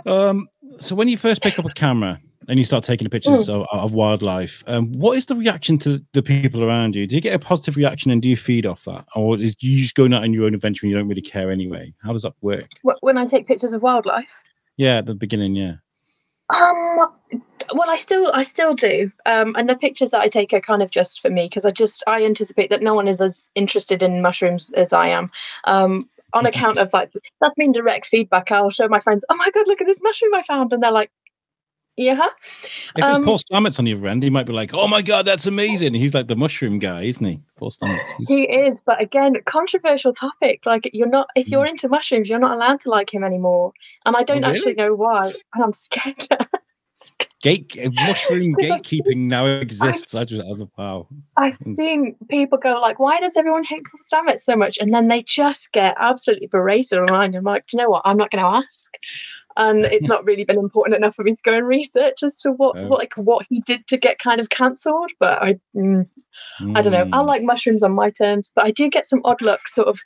[0.06, 0.48] um.
[0.78, 2.18] So when you first pick up a camera,
[2.48, 3.54] and you start taking pictures mm.
[3.54, 7.06] of, of, wildlife, um, what is the reaction to the people around you?
[7.06, 9.04] Do you get a positive reaction and do you feed off that?
[9.14, 11.50] Or is you just going out on your own adventure and you don't really care
[11.50, 11.92] anyway?
[12.02, 12.70] How does that work?
[13.00, 14.42] When I take pictures of wildlife?
[14.76, 15.74] Yeah, at the beginning, yeah.
[16.54, 17.12] Um,
[17.74, 19.12] well, I still, I still do.
[19.26, 21.70] Um, and the pictures that I take are kind of just for me because I
[21.70, 25.30] just, I anticipate that no one is as interested in mushrooms as I am.
[25.64, 28.52] Um, on account of like that's been direct feedback.
[28.52, 30.90] I'll show my friends, oh my god, look at this mushroom I found, and they're
[30.90, 31.10] like,
[31.98, 32.28] yeah.
[32.96, 35.02] If um, it's Paul Stamets on the other end, he might be like, "Oh my
[35.02, 37.40] god, that's amazing!" He's like the mushroom guy, isn't he?
[37.56, 38.04] Paul Stamets.
[38.18, 38.28] He's...
[38.28, 40.64] He is, but again, controversial topic.
[40.64, 41.70] Like, you're not if you're mm.
[41.70, 43.72] into mushrooms, you're not allowed to like him anymore,
[44.06, 44.58] and I don't oh, really?
[44.58, 45.34] actually know why.
[45.54, 46.28] And I'm scared.
[47.42, 50.14] Gate mushroom gatekeeping now exists.
[50.14, 51.08] I, I just, I wow.
[51.36, 55.08] I've seen people go like, "Why does everyone hate Paul Stamets so much?" And then
[55.08, 57.34] they just get absolutely berated online.
[57.34, 58.02] I'm like, do you know what?
[58.04, 58.92] I'm not going to ask
[59.58, 62.52] and it's not really been important enough for me to go and research as to
[62.52, 65.10] what, what like what he did to get kind of cancelled.
[65.18, 66.08] But I, mm,
[66.62, 66.78] mm.
[66.78, 67.08] I don't know.
[67.12, 67.26] I hmm.
[67.26, 69.98] like mushrooms on my terms, but I do get some odd looks, sort of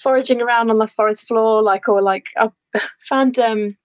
[0.00, 2.50] foraging around on the forest floor, like or like I
[3.08, 3.76] found um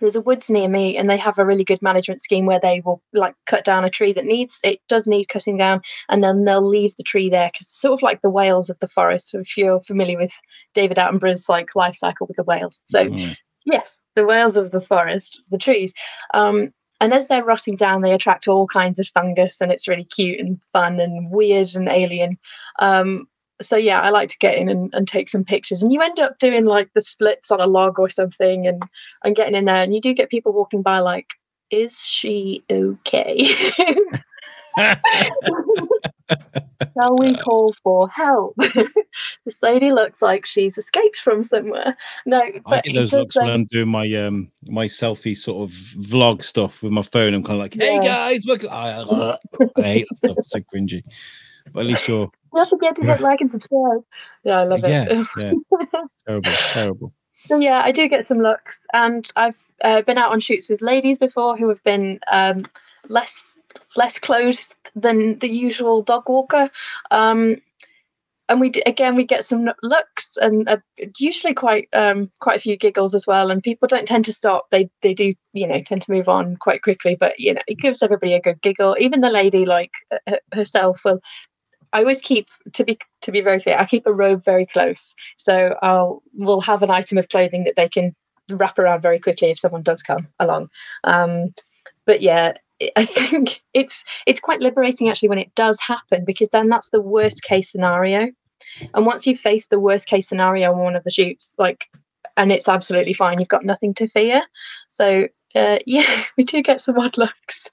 [0.00, 2.82] there's a woods near me and they have a really good management scheme where they
[2.84, 6.44] will like cut down a tree that needs it does need cutting down and then
[6.44, 9.34] they'll leave the tree there because it's sort of like the whales of the forest
[9.34, 10.32] if you're familiar with
[10.74, 13.36] david attenborough's like life cycle with the whales so mm.
[13.64, 15.94] Yes, the whales of the forest, the trees.
[16.32, 20.04] Um, and as they're rotting down, they attract all kinds of fungus, and it's really
[20.04, 22.38] cute and fun and weird and alien.
[22.78, 23.26] Um,
[23.62, 25.82] so yeah, I like to get in and, and take some pictures.
[25.82, 28.82] And you end up doing like the splits on a log or something, and
[29.22, 31.28] and getting in there, and you do get people walking by like,
[31.70, 33.54] "Is she okay?"
[36.30, 38.56] Shall we call for help?
[39.44, 41.96] this lady looks like she's escaped from somewhere.
[42.26, 46.42] No, I get those looks when I'm doing my um my selfie sort of vlog
[46.42, 47.34] stuff with my phone.
[47.34, 48.04] I'm kind of like, "Hey yeah.
[48.04, 49.04] guys, look!" I,
[49.76, 50.36] I hate that stuff.
[50.38, 51.02] It's so cringy.
[51.72, 52.30] But at least you're.
[52.54, 54.04] Don't forget to get like and subscribe.
[54.44, 55.26] Yeah, I love yeah, it.
[55.36, 55.52] yeah,
[56.26, 57.12] terrible, terrible.
[57.48, 60.80] So yeah, I do get some looks, and I've uh, been out on shoots with
[60.80, 62.64] ladies before who have been um,
[63.08, 63.58] less
[63.96, 66.70] less clothed than the usual dog walker.
[67.10, 67.56] Um,
[68.48, 70.76] and we again we get some looks and uh,
[71.18, 73.50] usually quite um, quite a few giggles as well.
[73.50, 76.56] And people don't tend to stop; they they do you know tend to move on
[76.56, 77.16] quite quickly.
[77.18, 78.96] But you know it gives everybody a good giggle.
[78.98, 79.92] Even the lady like
[80.26, 81.20] uh, herself will.
[81.92, 83.78] I always keep to be to be very clear.
[83.78, 87.76] I keep a robe very close, so I'll we'll have an item of clothing that
[87.76, 88.14] they can
[88.50, 90.68] wrap around very quickly if someone does come along.
[91.04, 91.54] Um,
[92.04, 92.54] but yeah,
[92.96, 97.00] I think it's it's quite liberating actually when it does happen because then that's the
[97.00, 98.28] worst case scenario.
[98.94, 101.84] And once you face the worst case scenario on one of the shoots, like,
[102.36, 104.42] and it's absolutely fine, you've got nothing to fear.
[104.88, 107.68] So uh, yeah, we do get some odd looks.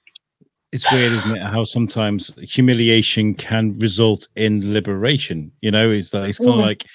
[0.72, 1.42] it's weird, isn't it?
[1.42, 5.50] How sometimes humiliation can result in liberation.
[5.60, 6.62] You know, it's like it's kind of Yeah.
[6.62, 6.86] like,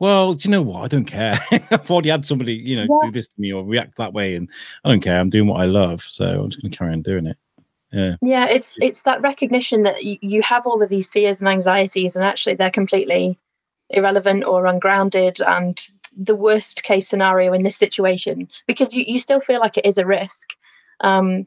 [0.00, 0.82] well, do you know what?
[0.84, 1.38] I don't care.
[1.70, 3.06] I've already had somebody, you know, Yeah.
[3.08, 4.50] do this to me or react that way, and
[4.84, 5.20] I don't care.
[5.20, 7.36] I'm doing what I love, so I'm just going to carry on doing it.
[7.92, 11.48] Yeah, Yeah, it's it's that recognition that you, you have all of these fears and
[11.48, 13.38] anxieties, and actually they're completely
[13.90, 15.78] irrelevant or ungrounded, and
[16.16, 19.98] the worst case scenario in this situation because you, you still feel like it is
[19.98, 20.50] a risk.
[21.00, 21.46] Um,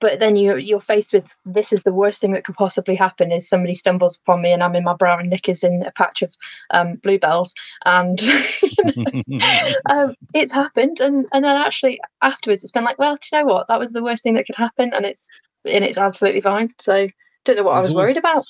[0.00, 3.32] but then you you're faced with this is the worst thing that could possibly happen
[3.32, 6.20] is somebody stumbles upon me and I'm in my bra and knickers in a patch
[6.20, 6.34] of
[6.70, 7.54] um, bluebells
[7.86, 8.20] and
[9.88, 13.46] um, it's happened and and then actually afterwards it's been like well do you know
[13.46, 13.68] what?
[13.68, 15.28] That was the worst thing that could happen and it's
[15.64, 17.08] and it's absolutely fine so
[17.44, 18.46] don't know what I was worried about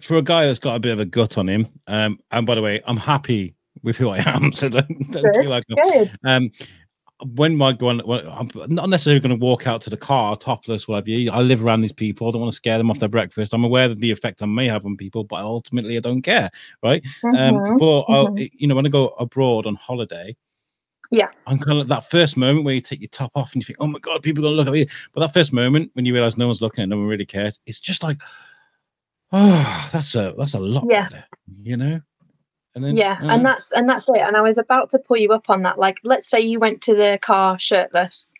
[0.00, 1.68] for a guy that's got a bit of a gut on him.
[1.86, 5.50] Um, and by the way, I'm happy with who I am, so don't, don't feel
[5.50, 6.10] like good.
[6.26, 6.50] um
[7.34, 11.10] when my going I'm not necessarily going to walk out to the car topless whatever
[11.30, 13.62] I live around these people I don't want to scare them off their breakfast I'm
[13.62, 16.48] aware of the effect I may have on people but ultimately I don't care
[16.82, 18.50] right um Mhm, but I'll, mhm.
[18.54, 20.34] you know when I go abroad on holiday
[21.10, 21.28] Yeah.
[21.46, 23.78] I'm kind of that first moment where you take your top off and you think
[23.80, 26.12] oh my god people are gonna look at you but that first moment when you
[26.14, 28.20] realize no one's looking and no one really cares it's just like
[29.32, 31.08] oh that's a that's a lot Yeah.
[31.08, 31.24] better
[31.56, 32.00] you know
[32.74, 35.16] and then yeah and um, that's and that's it and i was about to pull
[35.16, 38.32] you up on that like let's say you went to the car shirtless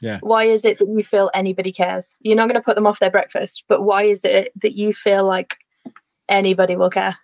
[0.00, 0.18] Yeah.
[0.22, 2.98] why is it that you feel anybody cares you're not going to put them off
[2.98, 5.56] their breakfast but why is it that you feel like
[6.28, 7.16] anybody will care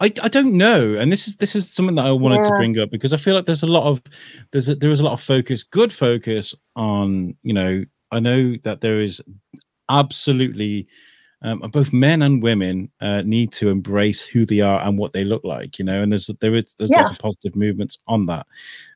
[0.00, 2.78] I, I don't know, and this is this is something that I wanted to bring
[2.78, 4.02] up because I feel like there's a lot of
[4.50, 8.54] there's a, there is a lot of focus, good focus on you know I know
[8.64, 9.22] that there is
[9.88, 10.86] absolutely
[11.42, 15.24] um, both men and women uh, need to embrace who they are and what they
[15.24, 18.46] look like, you know, and there's there is there's lots of positive movements on that,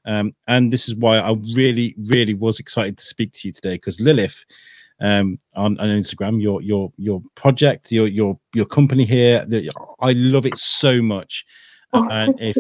[0.05, 3.75] um, and this is why I really really was excited to speak to you today
[3.75, 4.45] because Lilith
[5.01, 9.45] um on, on instagram your your your project your your your company here.
[9.47, 11.45] The, i love it so much.
[11.93, 12.57] Oh, and if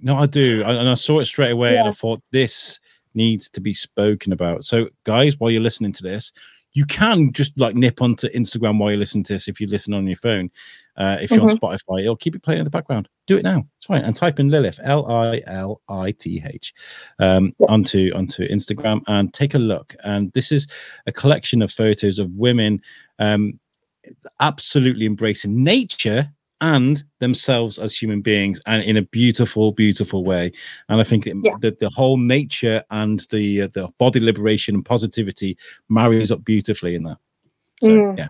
[0.00, 0.62] no i do.
[0.64, 2.78] And and i saw it straight away and i thought this
[3.14, 4.64] needs to be spoken about.
[4.64, 6.32] So guys while you're listening to this
[6.76, 9.94] you can just like nip onto instagram while you listen to this if you listen
[9.94, 10.50] on your phone
[10.96, 13.08] uh, if you're on spotify it'll keep it playing in the background.
[13.26, 13.66] Do it now.
[13.76, 14.04] It's fine.
[14.04, 16.74] And type in lilith l-i-l-i-t-h
[17.18, 19.94] um, onto onto instagram and take a look.
[20.04, 20.68] And this is
[21.06, 22.80] a collection of photos of women
[23.18, 23.58] um,
[24.40, 30.50] absolutely embracing nature and themselves as human beings and in a beautiful beautiful way
[30.88, 31.52] and i think it- Yeah.
[31.60, 35.56] that the whole nature and the uh, the body liberation and positivity
[35.88, 37.18] marries up beautifully in that
[37.82, 38.18] so, Mm.
[38.18, 38.28] yeah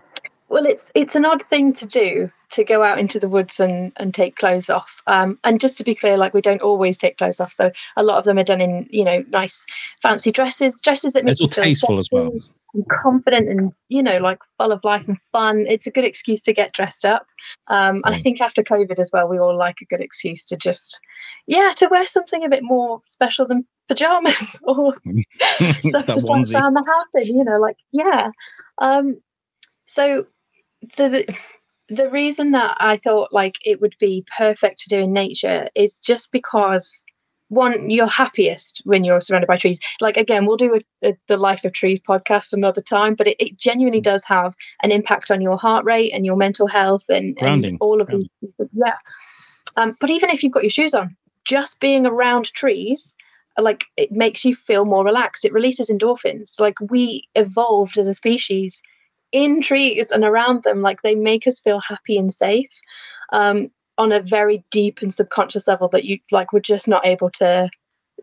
[0.49, 3.91] well it's it's an odd thing to do to go out into the woods and
[3.97, 5.01] and take clothes off.
[5.07, 7.51] Um and just to be clear like we don't always take clothes off.
[7.51, 9.65] So a lot of them are done in you know nice
[10.01, 12.31] fancy dresses dresses that make it's all tasteful as well.
[12.73, 15.65] and confident and you know like full of life and fun.
[15.67, 17.25] It's a good excuse to get dressed up.
[17.67, 20.57] Um and i think after covid as well we all like a good excuse to
[20.57, 20.99] just
[21.45, 24.93] yeah to wear something a bit more special than pajamas or
[25.81, 26.53] stuff to onesie.
[26.53, 28.29] around the house in, you know, like yeah.
[28.79, 29.17] Um
[29.87, 30.25] so
[30.91, 31.25] so the
[31.89, 35.99] the reason that I thought like it would be perfect to do in nature is
[35.99, 37.03] just because
[37.49, 39.79] one, you're happiest when you're surrounded by trees.
[40.01, 43.37] Like again, we'll do a, a, the Life of Trees podcast another time, but it,
[43.39, 47.41] it genuinely does have an impact on your heart rate and your mental health and,
[47.41, 48.27] and all of these.
[48.73, 48.95] Yeah.
[49.77, 53.15] Um, but even if you've got your shoes on, just being around trees
[53.57, 58.13] like it makes you feel more relaxed it releases endorphins like we evolved as a
[58.13, 58.83] species
[59.31, 62.71] in trees and around them like they make us feel happy and safe
[63.31, 67.29] um, on a very deep and subconscious level that you like we're just not able
[67.29, 67.69] to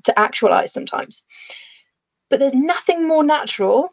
[0.04, 1.22] to actualize sometimes.
[2.30, 3.90] But there's nothing more natural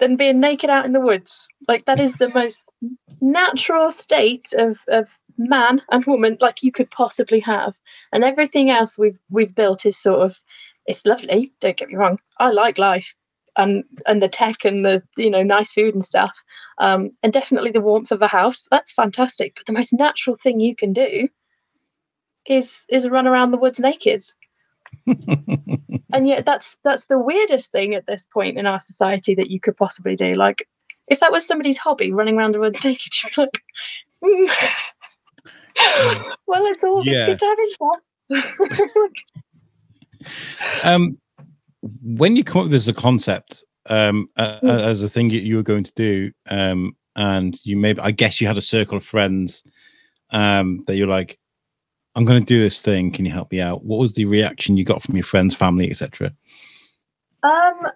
[0.00, 1.48] than being naked out in the woods.
[1.66, 2.70] Like that is the most
[3.20, 7.78] natural state of of man and woman like you could possibly have.
[8.12, 10.40] And everything else we've we've built is sort of
[10.86, 12.18] it's lovely don't get me wrong.
[12.38, 13.14] I like life
[13.58, 16.42] and and the tech and the you know nice food and stuff.
[16.78, 18.66] Um and definitely the warmth of a house.
[18.70, 19.54] That's fantastic.
[19.56, 21.28] But the most natural thing you can do
[22.46, 24.24] is is run around the woods naked.
[26.10, 29.60] And yet that's that's the weirdest thing at this point in our society that you
[29.60, 30.32] could possibly do.
[30.34, 30.66] Like
[31.06, 33.62] if that was somebody's hobby running around the woods naked you'd be like
[34.24, 34.48] "Mm."
[36.46, 37.12] well it's all Yeah.
[37.12, 38.32] it's good to have interests.
[40.84, 41.18] Um
[42.02, 44.80] when you come up with this as a concept um uh, Mm.
[44.86, 48.46] as a thing you were going to do um and you maybe i guess you
[48.46, 49.64] had a circle of friends
[50.30, 51.38] um that you're like
[52.14, 54.76] i'm going to do this thing can you help me out what was the reaction
[54.76, 56.32] you got from your friends family etc
[57.42, 57.86] Um,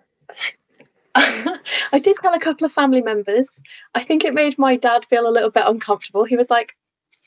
[1.14, 3.60] I did tell a couple of family members.
[3.94, 6.24] I think it made my dad feel a little bit uncomfortable.
[6.24, 6.74] He was like,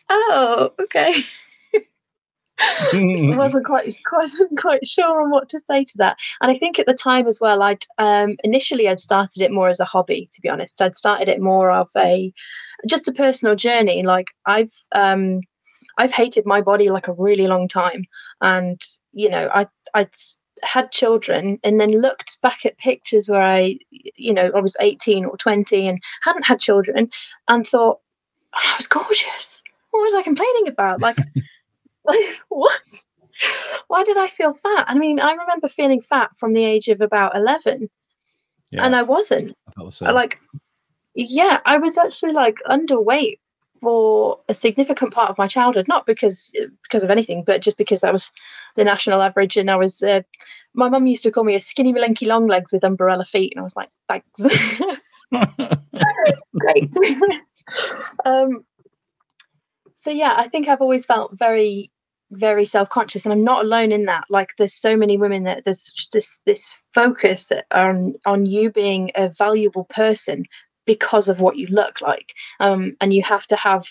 [0.09, 1.23] "Oh, okay."
[2.59, 6.17] I wasn't quite wasn't quite sure on what to say to that.
[6.41, 9.69] And I think at the time as well, I'd um, initially I'd started it more
[9.69, 10.29] as a hobby.
[10.33, 12.33] To be honest, I'd started it more of a
[12.87, 14.03] just a personal journey.
[14.03, 15.41] Like I've um,
[15.97, 18.05] I've hated my body like a really long time,
[18.41, 18.81] and
[19.13, 20.11] you know I I'd
[20.63, 25.25] had children and then looked back at pictures where I, you know, I was 18
[25.25, 27.09] or 20 and hadn't had children
[27.47, 27.99] and thought,
[28.55, 29.61] oh, I was gorgeous.
[29.91, 31.01] What was I complaining about?
[31.01, 31.17] Like,
[32.05, 33.03] like what?
[33.87, 34.85] Why did I feel fat?
[34.87, 37.89] I mean, I remember feeling fat from the age of about 11
[38.71, 38.85] yeah.
[38.85, 39.53] and I wasn't.
[39.77, 40.39] I like,
[41.13, 43.39] yeah, I was actually like underweight
[43.81, 46.51] for a significant part of my childhood, not because
[46.83, 48.31] because of anything, but just because that was
[48.75, 50.01] the national average, and I was.
[50.01, 50.21] Uh,
[50.73, 53.61] my mum used to call me a skinny malinky long legs with umbrella feet, and
[53.61, 54.27] I was like, thanks,
[56.59, 56.93] great.
[58.25, 58.65] um,
[59.93, 61.91] so yeah, I think I've always felt very,
[62.31, 64.25] very self conscious, and I'm not alone in that.
[64.29, 69.29] Like, there's so many women that there's just this focus on on you being a
[69.29, 70.45] valuable person
[70.85, 72.33] because of what you look like.
[72.59, 73.87] Um, and you have to have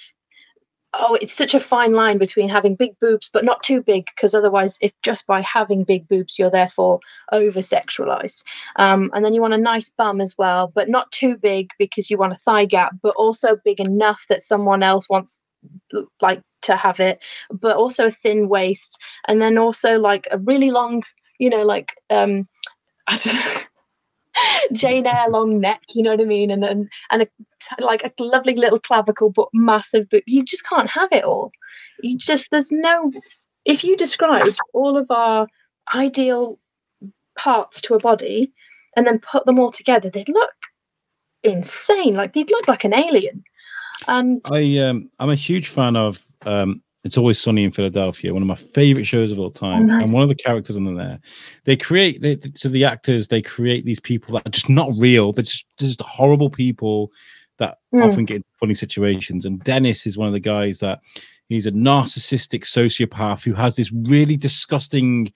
[0.97, 4.35] oh, it's such a fine line between having big boobs but not too big, because
[4.35, 7.01] otherwise, if just by having big boobs, you're therefore
[7.32, 8.43] over sexualized.
[8.76, 12.11] Um, and then you want a nice bum as well, but not too big because
[12.11, 15.43] you want a thigh gap, but also big enough that someone else wants
[16.20, 17.18] like to have it,
[17.50, 21.02] but also a thin waist, and then also like a really long,
[21.38, 22.44] you know, like um,
[23.06, 23.62] I don't know
[24.72, 27.28] Jane Eyre long neck, you know what I mean, and and and a,
[27.82, 30.08] like a lovely little clavicle, but massive.
[30.10, 31.52] But you just can't have it all.
[32.02, 33.12] You just there's no.
[33.64, 35.46] If you describe all of our
[35.94, 36.58] ideal
[37.36, 38.52] parts to a body
[38.96, 40.52] and then put them all together, they'd look
[41.42, 42.14] insane.
[42.14, 43.44] Like they'd look like an alien.
[44.08, 48.42] And I um I'm a huge fan of um it's always sunny in Philadelphia, one
[48.42, 49.82] of my favorite shows of all time.
[49.82, 50.03] Oh, nice.
[50.03, 51.20] And one of the characters on there,
[51.64, 55.32] they create they, to the actors, they create these people that are just not real.
[55.32, 57.12] They're just, just horrible people
[57.59, 58.03] that mm.
[58.03, 59.45] often get into funny situations.
[59.45, 61.01] And Dennis is one of the guys that
[61.49, 65.30] he's a narcissistic sociopath who has this really disgusting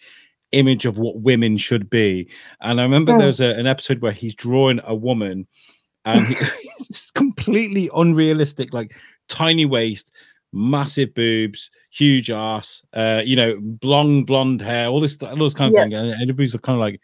[0.53, 2.31] image of what women should be.
[2.63, 3.19] And I remember mm.
[3.19, 5.47] there's an episode where he's drawing a woman
[6.07, 6.35] and he,
[6.89, 8.97] it's completely unrealistic, like
[9.29, 10.13] tiny waist,
[10.53, 15.75] massive boobs, huge ass, uh, you know, blonde, blonde hair, all this, all those kind
[15.75, 15.85] of yeah.
[15.85, 15.95] thing.
[15.95, 17.01] And everybody's kind of like,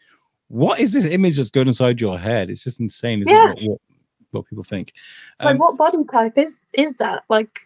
[0.49, 2.51] what is this image that's going inside your head?
[2.51, 3.53] It's just insane, isn't yeah.
[3.53, 3.69] it?
[3.69, 3.81] What, what,
[4.31, 4.93] what, people think.
[5.41, 7.25] Um, like, what body type is is that?
[7.29, 7.61] Like,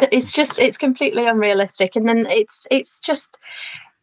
[0.00, 1.96] it's just, it's completely unrealistic.
[1.96, 3.38] And then it's, it's just,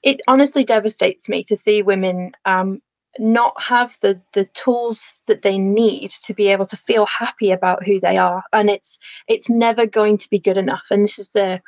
[0.03, 2.82] it honestly devastates me to see women um,
[3.20, 7.86] not have the the tools that they need to be able to feel happy about
[7.86, 8.43] who they are.
[8.53, 8.97] And it's
[9.28, 10.88] it's never going to be good enough.
[10.91, 11.61] And this is the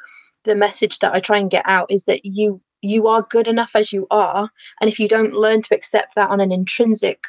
[0.44, 3.72] the message that i try and get out is that you you are good enough
[3.76, 4.50] as you are.
[4.80, 7.26] And if you don't learn to accept that on an intrinsic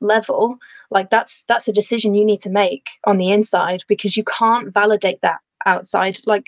[0.00, 0.58] level
[0.90, 4.72] like that's that's a decision you need to make on the inside because you can't
[4.72, 6.18] validate that outside.
[6.26, 6.46] Like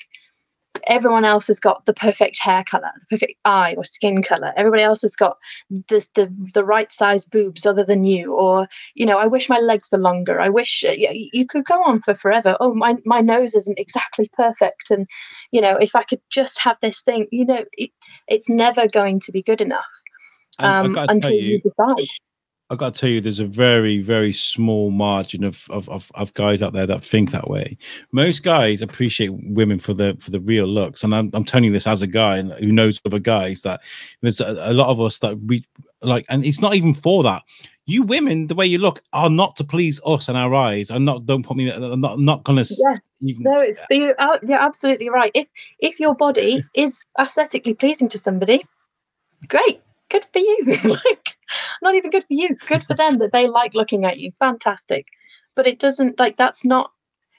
[0.86, 4.52] everyone else has got the perfect hair color, the perfect eye or skin color.
[4.56, 5.36] Everybody else has got
[5.88, 8.34] this, the the right size boobs other than you.
[8.34, 10.40] Or you know, I wish my legs were longer.
[10.40, 12.56] I wish uh, you, you could go on for forever.
[12.60, 15.06] Oh, my my nose isn't exactly perfect, and
[15.50, 17.90] you know, if I could just have this thing, you know, it,
[18.28, 19.84] it's never going to be good enough
[20.58, 22.06] um, until you, you decide.
[22.68, 26.34] I've got to tell you, there's a very, very small margin of, of, of, of,
[26.34, 27.78] guys out there that think that way.
[28.10, 31.72] Most guys appreciate women for the for the real looks, and I'm, I'm telling you
[31.72, 33.82] this as a guy who knows other guys that
[34.20, 35.64] there's a, a lot of us that we
[36.02, 37.42] like, and it's not even for that.
[37.86, 40.90] You women, the way you look, are not to please us and our eyes.
[40.90, 41.70] And not don't put me.
[41.70, 42.64] I'm not not gonna.
[42.68, 42.96] Yeah.
[43.22, 45.30] Even, no, it's you're, uh, you're absolutely right.
[45.34, 45.48] If
[45.78, 48.66] if your body is aesthetically pleasing to somebody,
[49.46, 50.58] great good for you.
[50.84, 51.36] like,
[51.82, 52.56] not even good for you.
[52.68, 54.32] Good for them that they like looking at you.
[54.38, 55.06] Fantastic.
[55.54, 56.90] But it doesn't like that's not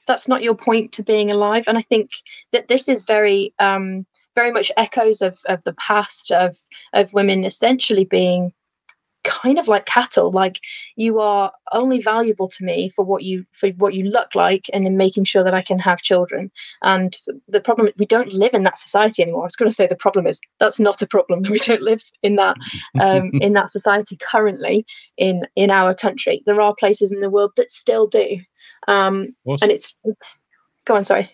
[0.08, 1.66] that's not your point to being alive.
[1.68, 2.12] And I think
[2.52, 4.06] that this is very um
[4.36, 6.56] very much echoes of of the past of
[6.94, 8.54] of women essentially being
[9.28, 10.62] kind of like cattle like
[10.96, 14.88] you are only valuable to me for what you for what you look like and
[14.88, 16.50] in making sure that i can have children
[16.82, 17.18] and
[17.50, 19.96] the problem we don't live in that society anymore i was going to say the
[19.96, 22.56] problem is that's not a problem we don't live in that
[23.02, 24.86] um, in that society currently
[25.18, 28.38] in in our country there are places in the world that still do
[28.88, 29.66] um awesome.
[29.66, 30.42] and it's it's
[30.86, 31.30] go on sorry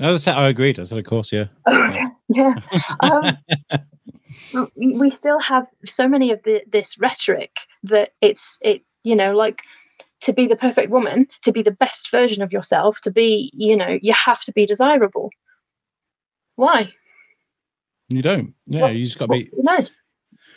[0.00, 0.80] I, said, I agreed.
[0.80, 1.44] I said, of course, yeah.
[1.68, 2.54] Oh, yeah.
[3.00, 3.36] Um,
[4.76, 7.50] we still have so many of the, this rhetoric
[7.84, 9.62] that it's it you know like
[10.22, 13.76] to be the perfect woman to be the best version of yourself to be you
[13.76, 15.30] know you have to be desirable.
[16.56, 16.92] Why?
[18.08, 18.54] You don't.
[18.66, 19.50] Yeah, you just got to be.
[19.56, 19.86] no.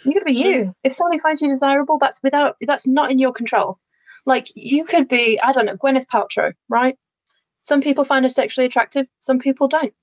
[0.04, 0.76] You gotta be So- you.
[0.84, 3.80] If somebody finds you desirable that's without that's not in your control.
[4.26, 6.96] Like you could be i don't know gwyneth paltrow right?
[7.64, 9.94] Some people find her sexually attractive some people don't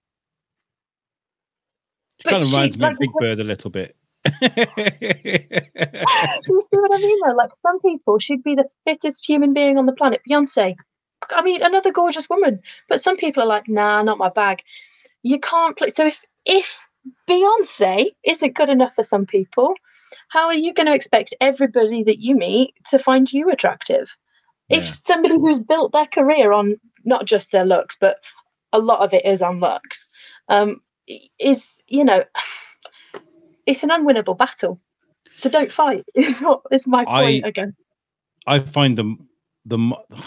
[2.20, 3.96] She kind of reminds me of Big Bird a little bit.
[4.40, 4.68] you see
[6.78, 7.18] what I mean?
[7.24, 10.22] Though, like some people, she'd be the fittest human being on the planet.
[10.28, 10.76] Beyonce,
[11.30, 12.60] I mean, another gorgeous woman.
[12.88, 14.62] But some people are like, nah, not my bag.
[15.22, 15.90] You can't play.
[15.90, 16.88] So if if
[17.28, 19.74] Beyonce isn't good enough for some people,
[20.28, 24.16] how are you going to expect everybody that you meet to find you attractive?
[24.70, 28.16] If somebody who's built their career on not just their looks, but
[28.72, 30.08] a lot of it is on looks,
[30.48, 30.80] um,
[31.38, 32.24] is you know,
[33.66, 34.80] it's an unwinnable battle.
[35.36, 36.04] So don't fight.
[36.14, 37.74] Is what is my I- point again?
[38.46, 39.28] I find them
[39.64, 39.78] the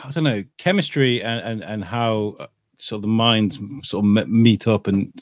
[0.06, 2.48] I don't know chemistry and and and how uh,
[2.80, 5.14] sort of the minds sort of meet up and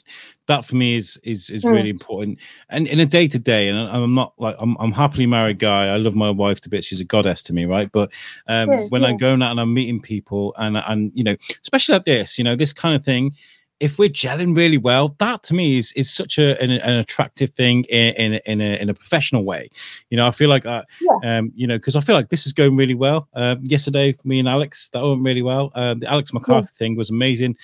[0.46, 1.72] that for me is is is Mm.
[1.72, 2.38] really important
[2.70, 5.58] and in a day to day and I- I'm not like I'm I'm happily married
[5.58, 8.12] guy I love my wife to bits she's a goddess to me right but
[8.46, 9.08] um Yeah, when yeah.
[9.08, 12.44] I'm going out and I'm meeting people and and you know especially like this you
[12.44, 13.32] know this kind of thing
[13.78, 17.50] if we're gelling really well, that to me is is such a an, an attractive
[17.50, 19.68] thing in in a- in a, in a professional way.
[20.10, 20.82] You know, I feel like uh,
[21.24, 23.28] um, you know, because I feel like this is going really well.
[23.34, 25.70] Um, yesterday, me and Alex, that went really well.
[25.74, 27.56] Um, the Alex McCarthy thing was amazing.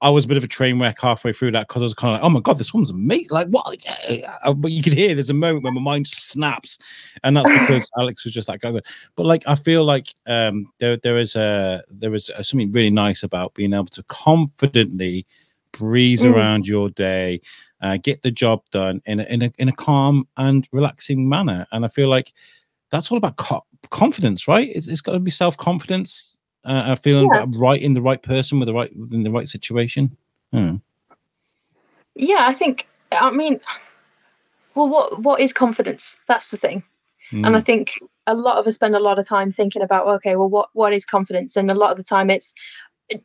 [0.00, 2.16] I was a bit of a train wreck halfway through that because I was kind
[2.16, 3.28] of like, oh my god, this one's amazing.
[3.30, 3.86] Like what?
[4.44, 6.76] Uh, But you could hear there's a moment when my mind snaps,
[7.22, 8.80] and that's because Alex was just like, going.
[9.14, 12.90] but like I feel like um, there there is a there is a, something really
[12.90, 15.24] nice about being able to confidently
[15.72, 16.34] breeze Mm.
[16.34, 17.40] around your day,
[17.80, 21.66] uh, get the job done in a, in a in a calm and relaxing manner,
[21.72, 22.32] and I feel like
[22.90, 24.68] that's all about co- confidence, right?
[24.74, 26.38] It's, it's got to be self confidence.
[26.64, 27.44] Uh, feeling Yeah.
[27.56, 30.16] right in the right person with the right within the right situation.
[30.52, 30.76] Hmm.
[32.14, 32.86] Yeah, I think.
[33.10, 33.60] I mean,
[34.74, 36.16] well, what what is confidence?
[36.28, 36.84] That's the thing.
[37.32, 37.66] And I Mm.
[37.66, 40.68] think a lot of us spend a lot of time thinking about, okay, well, what
[40.74, 41.56] what is confidence?
[41.56, 42.54] And a lot of the time, it's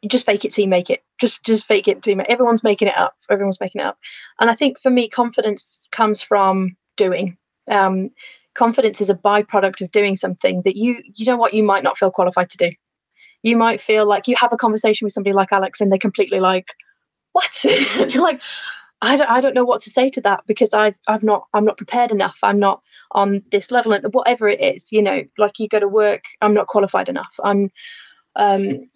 [0.07, 1.03] just fake it you make it.
[1.19, 2.29] Just just fake it you make.
[2.29, 3.15] Everyone's making it up.
[3.29, 3.97] Everyone's making it up.
[4.39, 7.37] And I think for me, confidence comes from doing.
[7.69, 8.11] Um,
[8.55, 11.97] confidence is a byproduct of doing something that you you know what you might not
[11.97, 12.71] feel qualified to do.
[13.43, 16.39] You might feel like you have a conversation with somebody like Alex, and they're completely
[16.39, 16.67] like,
[17.33, 18.41] "What?" You're like,
[19.01, 21.65] I don't, I don't know what to say to that because I I've not I'm
[21.65, 22.39] not prepared enough.
[22.41, 22.81] I'm not
[23.11, 26.53] on this level and whatever it is, you know, like you go to work, I'm
[26.53, 27.33] not qualified enough.
[27.43, 27.71] I'm
[28.35, 28.89] um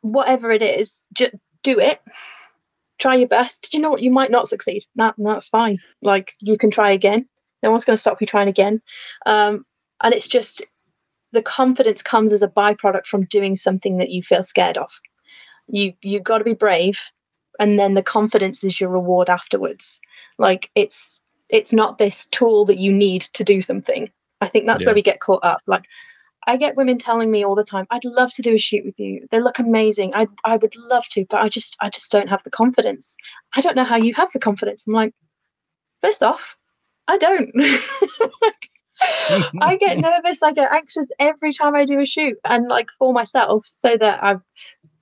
[0.00, 2.00] whatever it is, just do it.
[2.98, 3.68] Try your best.
[3.70, 4.02] Do you know what?
[4.02, 4.84] You might not succeed.
[4.96, 5.78] That that's fine.
[6.00, 7.26] Like you can try again.
[7.62, 8.80] No one's going to stop you trying again.
[9.26, 9.64] Um,
[10.02, 10.62] and it's just
[11.32, 14.90] the confidence comes as a byproduct from doing something that you feel scared of.
[15.66, 17.00] You you got to be brave,
[17.58, 20.00] and then the confidence is your reward afterwards.
[20.38, 24.10] Like it's it's not this tool that you need to do something.
[24.40, 24.86] I think that's Yeah.
[24.88, 25.60] where we get caught up.
[25.66, 25.84] Like
[26.46, 28.98] I get women telling me all the time, I'd love to do a shoot with
[28.98, 29.26] you.
[29.30, 30.12] They look amazing.
[30.14, 33.16] I I would love to, but I just I just don't have the confidence.
[33.54, 34.84] I don't know how you have the confidence.
[34.86, 35.12] I'm like,
[36.00, 36.56] first off,
[37.08, 37.50] I don't.
[39.60, 43.12] I get nervous, I get anxious every time I do a shoot and like for
[43.12, 44.42] myself so that I'm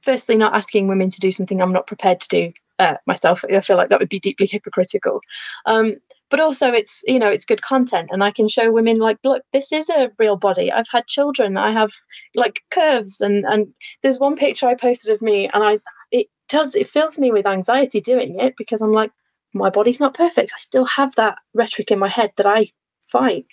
[0.01, 3.45] firstly not asking women to do something I'm not prepared to do uh, myself.
[3.45, 5.21] I feel like that would be deeply hypocritical.
[5.67, 5.97] Um,
[6.33, 9.43] but also it's you know it's good content and i can show women like look
[9.53, 10.73] this is a real body.
[10.73, 11.59] I've had children.
[11.59, 11.93] I have
[12.35, 13.69] like curves and and
[14.03, 15.79] there's one picture i posted of me and i
[16.11, 19.13] it does it fills me with anxiety doing it because i'm like
[19.55, 20.53] my body's not perfect.
[20.55, 22.71] I still have that rhetoric in my head that i
[23.09, 23.45] fight.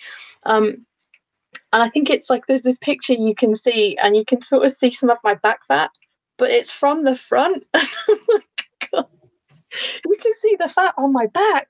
[0.45, 0.85] Um
[1.73, 4.65] and i think it's like there's this picture you can see and you can sort
[4.65, 5.91] of see some of my back fat
[6.37, 7.65] but it's from the front.
[8.91, 9.07] Oh God.
[10.05, 11.67] you can see the fat on my back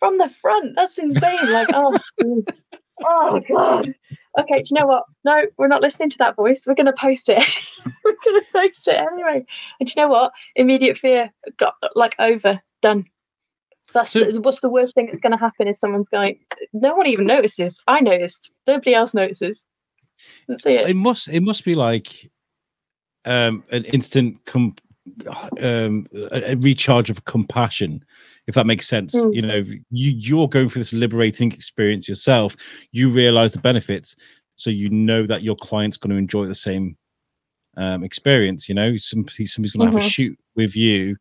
[0.00, 0.74] from the front.
[0.74, 1.52] That's insane.
[1.52, 1.96] Like, oh,
[3.04, 3.94] oh god.
[4.38, 5.04] Okay, do you know what?
[5.24, 6.64] No, we're not listening to that voice.
[6.66, 7.42] We're gonna post it.
[8.04, 9.44] we're gonna post it anyway.
[9.78, 10.32] And do you know what?
[10.56, 13.04] Immediate fear got like over, done.
[13.94, 16.38] That's So- the, what's the worst thing that's going to happen is someone's going.
[16.72, 17.80] No one even notices.
[17.88, 18.52] I noticed.
[18.66, 19.64] Nobody else notices.
[20.48, 20.94] Let's see it it.
[20.96, 22.30] must it must be like
[23.24, 24.76] um an instant com-
[25.60, 28.04] um a, a recharge of compassion
[28.46, 29.34] if that makes sense Mm.
[29.34, 29.56] you know
[29.90, 32.56] you you're going through this liberating experience yourself
[32.92, 34.16] you realize the benefits
[34.56, 36.96] so you know that your client's going to enjoy the same
[37.76, 40.10] um experience you know somebody, somebody's going to have a Mhm.
[40.10, 41.16] shoot with you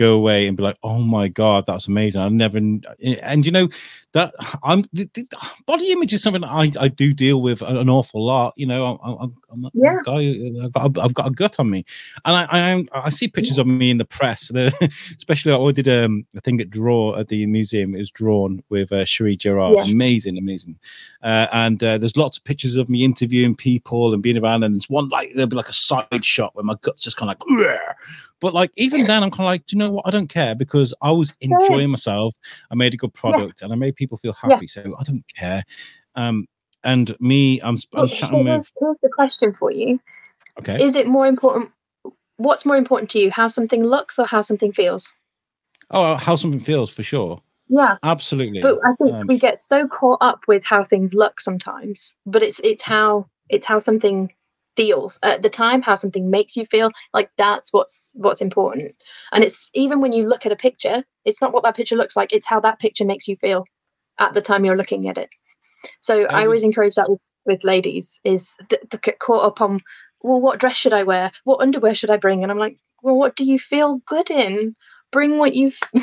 [0.00, 3.68] go away and be like oh my god that's amazing i never and you know
[4.12, 4.34] that
[4.64, 5.24] I'm the, the
[5.66, 8.54] body image is something I, I do deal with an awful lot.
[8.56, 9.98] You know, I'm, I'm, I'm a Yeah.
[10.04, 10.64] guy.
[10.64, 11.84] I've got, I've got a gut on me,
[12.24, 14.48] and I I, I see pictures of me in the press.
[14.48, 14.72] The,
[15.16, 17.94] especially I did um I think at draw at the museum.
[17.94, 19.76] It was drawn with uh, Cherie Gerard.
[19.76, 19.84] Yeah.
[19.92, 20.76] Amazing, amazing.
[21.22, 24.64] Uh, and uh, there's lots of pictures of me interviewing people and being around.
[24.64, 27.30] And there's one like there'll be like a side shot where my gut's just kind
[27.30, 27.70] of like.
[27.70, 27.96] "Ugh."
[28.40, 30.06] But like even then, I'm kind of like, do you know what?
[30.06, 32.34] I don't care because I was enjoying myself.
[32.70, 34.54] I made a good product and I made people feel Yeah.
[34.54, 34.66] happy.
[34.66, 35.62] So I don't care.
[36.14, 36.46] Um,
[36.84, 38.46] and me, I'm, I'm chatting so with.
[38.46, 40.00] here's, here's the question for you:
[40.58, 40.82] Okay.
[40.82, 41.70] Is it more important?
[42.38, 45.12] What's more important to you, how something looks or how something feels?
[45.90, 47.42] Oh, how something feels for sure.
[47.68, 48.62] Yeah, Absolutely.
[48.62, 52.14] but I think Um, we get so caught up with how things look sometimes.
[52.26, 54.32] But it's it's how it's how something
[54.80, 56.90] feels at the time, how something makes you feel.
[57.14, 58.94] Like that's what's what's important.
[59.32, 62.16] And it's even when you look at a picture, it's not what that picture looks
[62.16, 63.64] like; it's how that picture makes you feel
[64.18, 65.30] at the time you're looking at it.
[66.00, 69.60] So I Um, always encourage that with, with ladies is th- to get caught up
[69.60, 69.80] on
[70.22, 71.32] well, what dress should I wear?
[71.44, 72.42] What underwear should I bring?
[72.42, 74.76] And I'm like, well, what do you feel good in?
[75.12, 75.72] Bring what you.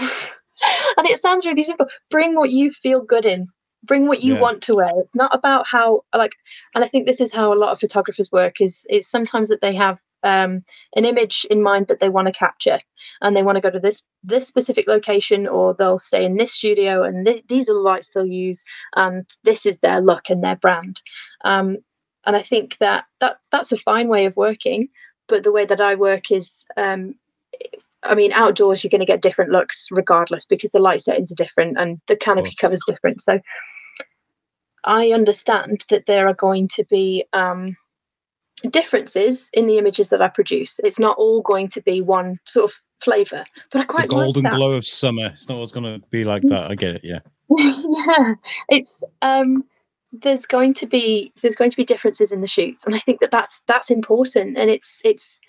[0.98, 1.88] And it sounds really simple.
[2.10, 3.48] Bring what you feel good in.
[3.84, 4.42] Bring what you Yeah.
[4.42, 4.92] want to wear.
[4.98, 6.34] It's not about how like,
[6.76, 8.60] and I think this is how a lot of photographers work.
[8.62, 10.64] Is is sometimes that they have um,
[10.96, 12.80] an image in mind that they want to capture,
[13.22, 16.54] and they want to go to this this specific location, or they'll stay in this
[16.54, 18.64] studio, and th- these are the lights they'll use,
[18.96, 21.02] and this is their look and their brand.
[21.46, 21.78] Um,
[22.26, 24.90] and I think that that that's a fine way of working.
[25.30, 27.16] But the way that I work is, um,
[28.08, 31.36] I mean, outdoors you're going to get different looks regardless because the light settings are
[31.36, 32.56] different and the canopy course.
[32.56, 33.22] cover's different.
[33.22, 33.40] So
[34.84, 37.76] I understand that there are going to be um,
[38.70, 40.80] differences in the images that I produce.
[40.84, 44.44] It's not all going to be one sort of flavor, but I the quite golden
[44.44, 44.58] like that.
[44.58, 45.28] glow of summer.
[45.28, 46.72] It's not always going to be like that.
[46.72, 47.02] I get it.
[47.04, 47.20] Yeah.
[47.58, 48.34] yeah
[48.70, 49.64] it's um
[50.12, 53.20] there's going to be there's going to be differences in the shoots and i think
[53.20, 55.40] that that's that's important and it's it's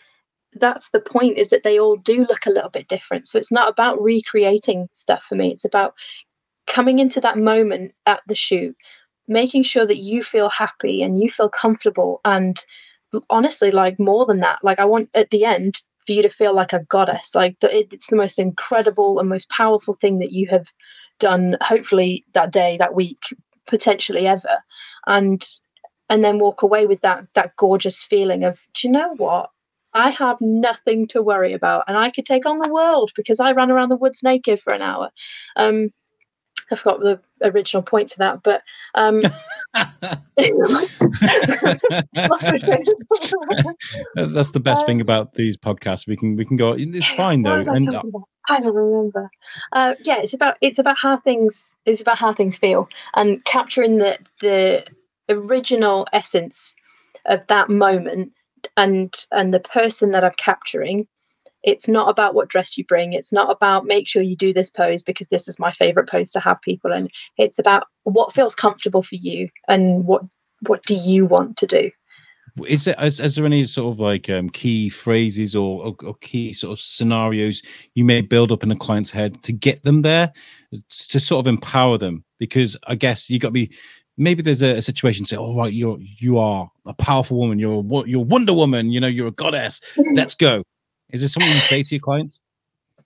[0.55, 3.29] that's the point is that they all do look a little bit different.
[3.29, 5.53] So it's not about recreating stuff for me.
[5.53, 5.95] It's about
[6.67, 8.77] coming into that moment at the shoot
[9.31, 12.61] making sure that you feel happy and you feel comfortable and
[13.29, 16.55] honestly like more than that like i want at the end for you to feel
[16.55, 17.35] like a goddess.
[17.35, 20.73] Like the, it, it's the most incredible and most powerful thing that you have
[21.21, 23.19] done hopefully that day that week
[23.67, 24.65] potentially ever.
[25.07, 25.47] And
[26.09, 29.51] and then walk away with that that gorgeous feeling of do you know what
[29.95, 33.53] i have nothing to worry about and i could take on the world because i
[33.53, 35.11] ran around the woods naked for an hour
[35.57, 35.91] um
[36.71, 38.63] i forgot the original point to that but
[38.95, 39.23] um
[44.15, 46.07] That's the best Um, thing about these podcasts.
[46.07, 46.75] We can we can go.
[46.77, 47.55] It's fine though.
[47.55, 48.03] I And uh.
[48.49, 49.31] I don't remember.
[49.73, 53.99] Uh, yeah, it's about it's about how things it's about how things feel and capturing
[53.99, 54.85] the the
[55.29, 56.75] original essence
[57.27, 58.33] of that moment
[58.79, 61.07] and and the person that I'm capturing.
[61.65, 63.13] It's not about what dress you bring.
[63.13, 66.31] It's not about make sure you do this pose because this is my favorite pose
[66.31, 67.09] to have people in.
[67.37, 70.23] It's about what feels comfortable for you and what
[70.61, 71.91] what do you want to do.
[72.69, 76.15] is there is, is there any sort of like um, key phrases or, or, or
[76.21, 77.61] key sort of scenarios
[77.95, 80.33] you may build up in a client's head to get them there
[81.09, 82.25] to sort of empower them?
[82.39, 83.73] Because I guess you got to be.
[84.19, 85.25] Maybe there's a, a situation.
[85.25, 87.59] Say, all right, you're you are a powerful woman.
[87.59, 88.91] You're a, you're Wonder Woman.
[88.91, 89.81] You know, you're a goddess.
[90.15, 90.63] Let's go.
[91.11, 92.43] Is there something you say to your clients?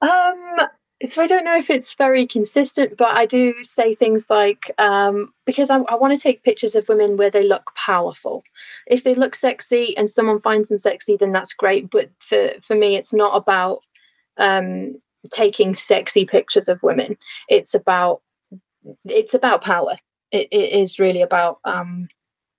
[0.00, 0.66] Um,
[1.04, 5.32] so I don't know if it's very consistent, but I do say things like um,
[5.44, 8.44] because I, I want to take pictures of women where they look powerful.
[8.86, 11.90] If they look sexy and someone finds them sexy, then that's great.
[11.90, 13.80] But for for me, it's not about
[14.36, 15.00] um,
[15.32, 17.16] taking sexy pictures of women.
[17.48, 18.22] It's about
[19.04, 19.96] it's about power.
[20.33, 22.09] It, it is really about um,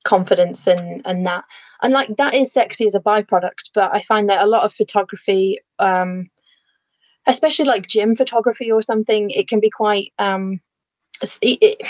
[0.06, 1.44] confidence and and that
[1.82, 3.72] and like that is sexy as a byproduct.
[3.74, 5.60] But I find that a lot of photography.
[5.80, 6.30] Um,
[7.26, 10.60] especially like gym photography or something it can be quite um
[11.42, 11.82] e- it,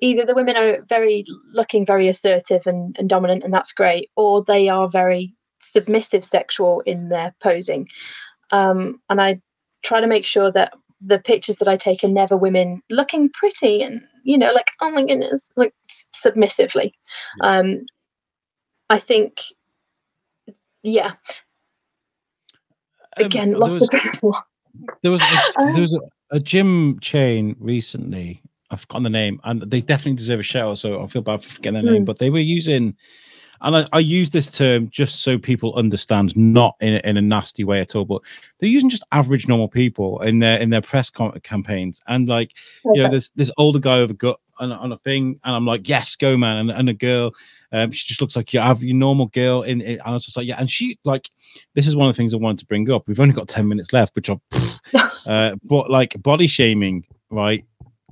[0.00, 4.42] either the women are very looking very assertive and, and dominant and that's great or
[4.42, 7.88] they are very submissive sexual in their posing
[8.50, 9.40] um and i
[9.84, 13.82] try to make sure that the pictures that i take are never women looking pretty
[13.82, 15.72] and you know like oh my goodness like
[16.12, 16.92] submissively
[17.42, 17.86] um
[18.90, 19.40] i think
[20.82, 21.12] yeah
[23.18, 23.82] Um, again there was,
[24.22, 24.34] of
[25.02, 25.24] there was a,
[25.56, 28.42] Um, there was a, a gym chain recently.
[28.70, 30.78] I've forgotten the name, and they definitely deserve a shout out.
[30.78, 32.06] So I feel bad for forgetting their name, Mm.
[32.06, 32.96] but they were using.
[33.60, 37.22] And I, I, use this term just so people understand, not in a, in a
[37.22, 38.22] nasty way at all, but
[38.58, 42.00] they're using just average normal people in their in their press com- campaigns.
[42.06, 42.52] And like,
[42.84, 42.98] okay.
[42.98, 45.66] you know, there's this older guy with a gut on, on, a thing, and I'm
[45.66, 47.32] like, yes, go man, and, and a girl,
[47.72, 49.62] um, she just looks like you have your normal girl.
[49.62, 51.28] In, in I was just like, yeah, and she like,
[51.74, 53.06] this is one of the things I wanted to bring up.
[53.06, 54.38] We've only got ten minutes left, which I,
[55.26, 57.64] uh, but like body shaming, right?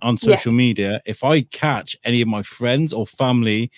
[0.02, 0.56] on social yes.
[0.56, 3.70] media, if I catch any of my friends or family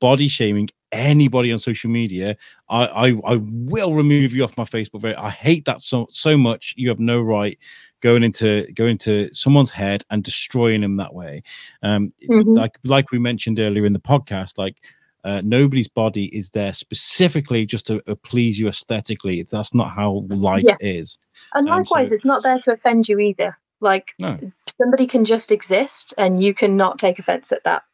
[0.00, 2.36] body shaming anybody on social media,
[2.68, 5.14] I, I, I will remove you off my Facebook.
[5.16, 6.74] I hate that so so much.
[6.76, 7.58] You have no right
[8.00, 11.42] going into going into someone's head and destroying them that way.
[11.82, 12.52] Um, mm-hmm.
[12.52, 14.76] like like we mentioned earlier in the podcast, like.
[15.24, 19.40] Uh, nobody's body is there specifically just to uh, please you aesthetically.
[19.44, 20.74] That's not how life yeah.
[20.80, 21.16] is.
[21.54, 23.56] And likewise, um, so, it's not there to offend you either.
[23.80, 24.36] Like no.
[24.80, 27.84] somebody can just exist, and you cannot take offense at that.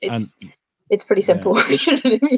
[0.00, 0.52] It's and
[0.94, 1.60] it's pretty simple.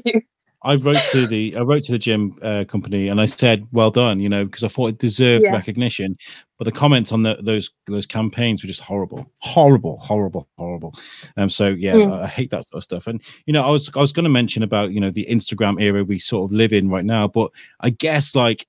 [0.04, 0.20] Yeah.
[0.62, 3.90] I wrote to the I wrote to the gym uh, company and I said, "Well
[3.90, 5.52] done," you know, because I thought it deserved yeah.
[5.52, 6.16] recognition.
[6.58, 10.94] But the comments on the, those those campaigns were just horrible, horrible, horrible, horrible.
[11.36, 12.12] Um, so yeah, mm.
[12.12, 13.06] I, I, hate that sort of stuff.
[13.06, 15.80] And you know, I was I was going to mention about you know the Instagram
[15.80, 18.66] era we sort of live in right now, but I guess like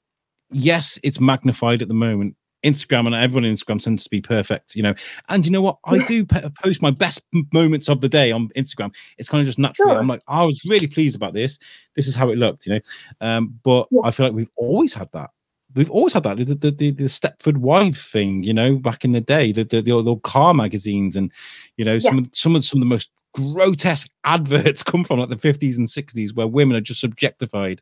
[0.51, 4.75] yes, it's magnified at the moment Instagram and everyone on Instagram tends to be perfect,
[4.75, 4.93] you know.
[5.29, 5.77] And you know what?
[5.85, 8.93] I do post my best moments of the day on Instagram.
[9.17, 9.93] It's kind of just naturally.
[9.93, 9.99] Sure.
[9.99, 11.59] I'm like, I was really pleased about this.
[11.95, 12.79] This is how it looked, you know.
[13.21, 14.01] Um, but yeah.
[14.03, 15.31] I feel like we've always had that.
[15.75, 16.37] We've always had that.
[16.37, 19.81] The, the, the, the Stepford Wife thing, you know, back in the day, the the,
[19.81, 21.31] the old car magazines, and
[21.77, 22.21] you know, some yeah.
[22.23, 25.85] of some of some of the most grotesque adverts come from like the 50s and
[25.85, 27.81] 60s where women are just objectified.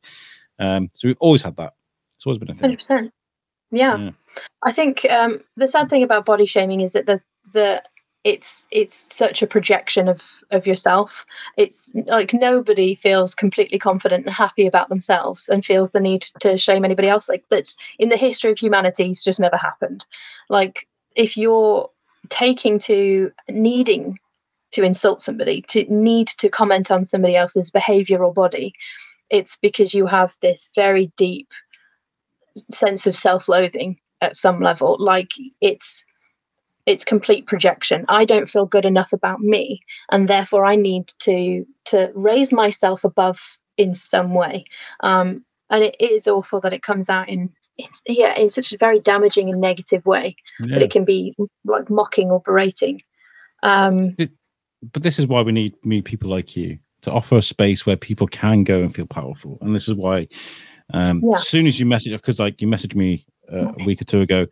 [0.60, 1.74] Um, so we've always had that.
[2.18, 2.76] It's always been a thing.
[2.76, 3.10] 100%.
[3.72, 3.98] Yeah.
[3.98, 4.10] yeah.
[4.64, 7.22] I think um, the sad thing about body shaming is that the
[7.54, 7.84] the
[8.26, 11.26] it's it's such a projection of of yourself.
[11.58, 16.58] It's like nobody feels completely confident and happy about themselves and feels the need to
[16.58, 17.30] shame anybody else.
[17.30, 20.06] Like that's in the history of humanity, it's just never happened.
[20.50, 21.90] Like if you're
[22.30, 24.18] taking to needing
[24.72, 28.74] to insult somebody, to need to comment on somebody else's behavior or body,
[29.30, 31.50] it's because you have this very deep
[32.72, 35.32] sense of self-loathing at some level like
[35.62, 36.06] it's
[36.86, 38.06] it's complete projection.
[38.10, 39.82] I don't feel good enough about me
[40.12, 43.40] and therefore i need to to raise myself above
[43.78, 44.66] in some way.
[45.02, 48.78] Um and it is awful that it comes out in it's, yeah in such a
[48.78, 50.76] very damaging and negative way yeah.
[50.76, 51.36] that it can be
[51.66, 53.02] like mocking or berating.
[53.64, 54.32] Um it,
[54.94, 57.96] but this is why we need meet people like you to offer a space where
[57.96, 59.58] people can go and feel powerful.
[59.62, 60.28] And this is why
[60.94, 61.36] um, yeah.
[61.36, 64.22] As soon as you message, because like you messaged me uh, a week or two
[64.22, 64.48] ago,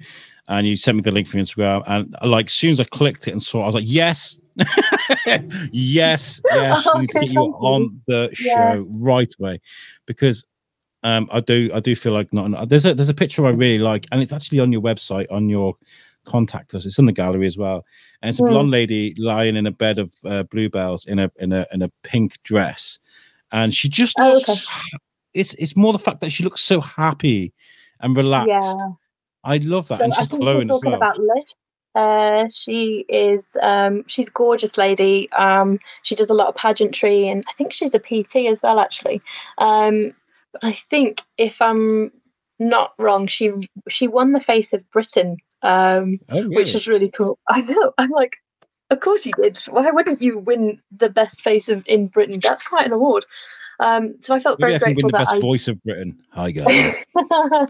[0.48, 2.86] and you sent me the link from Instagram, and uh, like as soon as I
[2.86, 4.38] clicked it and saw, it, I was like, yes,
[5.72, 8.84] yes, yes, we need to get you on the show yeah.
[8.88, 9.62] right away,
[10.06, 10.46] because
[11.04, 12.68] um, I do, I do feel like not.
[12.70, 15.50] There's a there's a picture I really like, and it's actually on your website on
[15.50, 15.76] your
[16.26, 16.86] contact us.
[16.86, 17.86] It's in the gallery as well,
[18.22, 21.52] and it's a blonde lady lying in a bed of uh, bluebells in a in
[21.52, 22.98] a in a pink dress,
[23.52, 24.50] and she just oh, looks.
[24.50, 24.98] Okay
[25.34, 27.54] it's it's more the fact that she looks so happy
[28.00, 28.50] and relaxed.
[28.50, 28.76] Yeah.
[29.44, 30.00] I love that.
[30.00, 30.98] So and she's I think glowing talking well.
[30.98, 31.44] about Liv.
[31.96, 35.32] Uh, she is um, she's gorgeous lady.
[35.34, 38.80] Um, she does a lot of pageantry, and I think she's a PT as well.
[38.80, 39.22] Actually,
[39.60, 40.16] um,
[40.62, 42.12] I think if I'm
[42.58, 43.52] not wrong, she
[43.90, 46.56] she won the Face of Britain, um, oh, really?
[46.56, 47.38] which was really cool.
[47.48, 47.94] I know.
[47.98, 48.38] I'm like,
[48.90, 49.60] of course you did.
[49.70, 52.40] Why wouldn't you win the best face of in Britain?
[52.42, 53.26] That's quite an award.
[53.84, 55.40] Um, so I felt Maybe very I grateful win the best I...
[55.40, 56.18] voice of Britain.
[56.32, 56.96] Hi guys.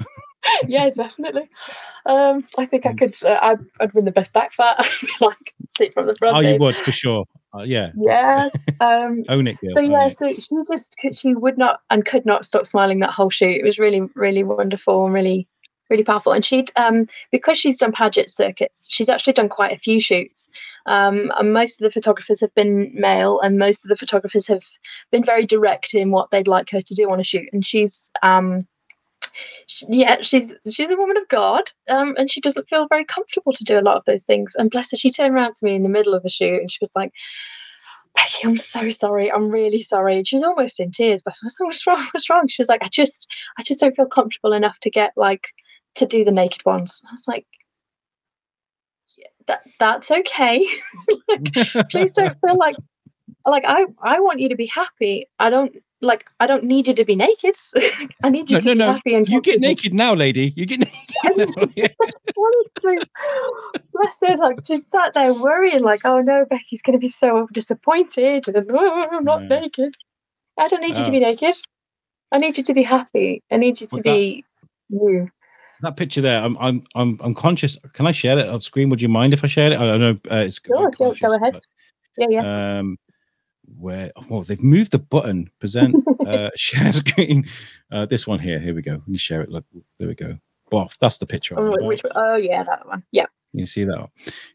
[0.67, 1.49] yeah, definitely.
[2.05, 2.97] Um, I think I hmm.
[2.97, 3.23] could.
[3.23, 4.87] Uh, I'd, I'd, win the best back fat.
[5.21, 6.37] like sit from the front.
[6.37, 7.25] Oh, you would for sure.
[7.55, 7.91] Uh, yeah.
[7.95, 8.49] Yeah.
[8.79, 9.57] Um, Own it.
[9.61, 9.75] Girl.
[9.75, 13.11] So yeah, so she just could, she would not and could not stop smiling that
[13.11, 13.55] whole shoot.
[13.55, 15.47] It was really, really wonderful and really
[15.93, 16.33] really powerful.
[16.33, 20.49] And she'd um, because she's done pageant circuits, she's actually done quite a few shoots.
[20.85, 24.63] Um, and most of the photographers have been male, and most of the photographers have
[25.11, 27.47] been very direct in what they'd like her to do on a shoot.
[27.53, 28.67] And she's um,
[29.67, 33.53] she, yeah, she's she's a woman of God, um, and she doesn't feel very comfortable
[33.53, 34.53] to do a lot of those things.
[34.57, 36.71] And bless her, she turned around to me in the middle of a shoot, and
[36.71, 37.11] she was like.
[38.15, 39.31] Becky, I'm so sorry.
[39.31, 40.17] I'm really sorry.
[40.17, 42.07] And she was almost in tears, but I was like, what's wrong?
[42.11, 42.47] What's wrong?
[42.47, 43.27] She was like, I just,
[43.57, 45.47] I just don't feel comfortable enough to get like
[45.95, 47.01] to do the naked ones.
[47.07, 47.45] I was like,
[49.17, 50.65] yeah, that that's okay.
[51.89, 52.75] Please don't feel like
[53.45, 55.27] like I I want you to be happy.
[55.39, 57.55] I don't like I don't need you to be naked.
[58.23, 58.93] I need you no, to no, be no.
[58.93, 60.53] happy and you get naked now, lady.
[60.55, 61.95] You get naked.
[63.93, 68.47] Bless her, like just sat there worrying, like, oh no, Becky's gonna be so disappointed
[68.47, 69.95] and oh, I'm not naked.
[70.57, 71.11] I don't need you to Oh.
[71.11, 71.55] be naked.
[72.31, 73.43] I need you to be happy.
[73.51, 74.45] I need you to Well, that- be
[74.89, 75.29] you.
[75.83, 77.77] That picture there, I'm I'm I'm I'm conscious.
[77.91, 78.89] Can I share that on screen?
[78.89, 79.79] Would you mind if I shared it?
[79.79, 80.17] I don't know.
[80.31, 81.59] Uh, it's Sure, go, ahead.
[82.17, 82.79] Yeah, yeah.
[82.79, 82.97] um,
[83.77, 87.45] where well they've moved the button present uh share screen.
[87.91, 88.59] Uh, this one here.
[88.59, 88.93] Here we go.
[88.93, 89.49] Let me share it.
[89.49, 89.65] Look,
[89.99, 90.37] there we go.
[90.71, 90.97] Boff.
[90.99, 91.59] That's the picture.
[91.59, 93.03] Oh, which, oh, yeah, that one.
[93.11, 93.25] Yeah.
[93.53, 94.09] You see that?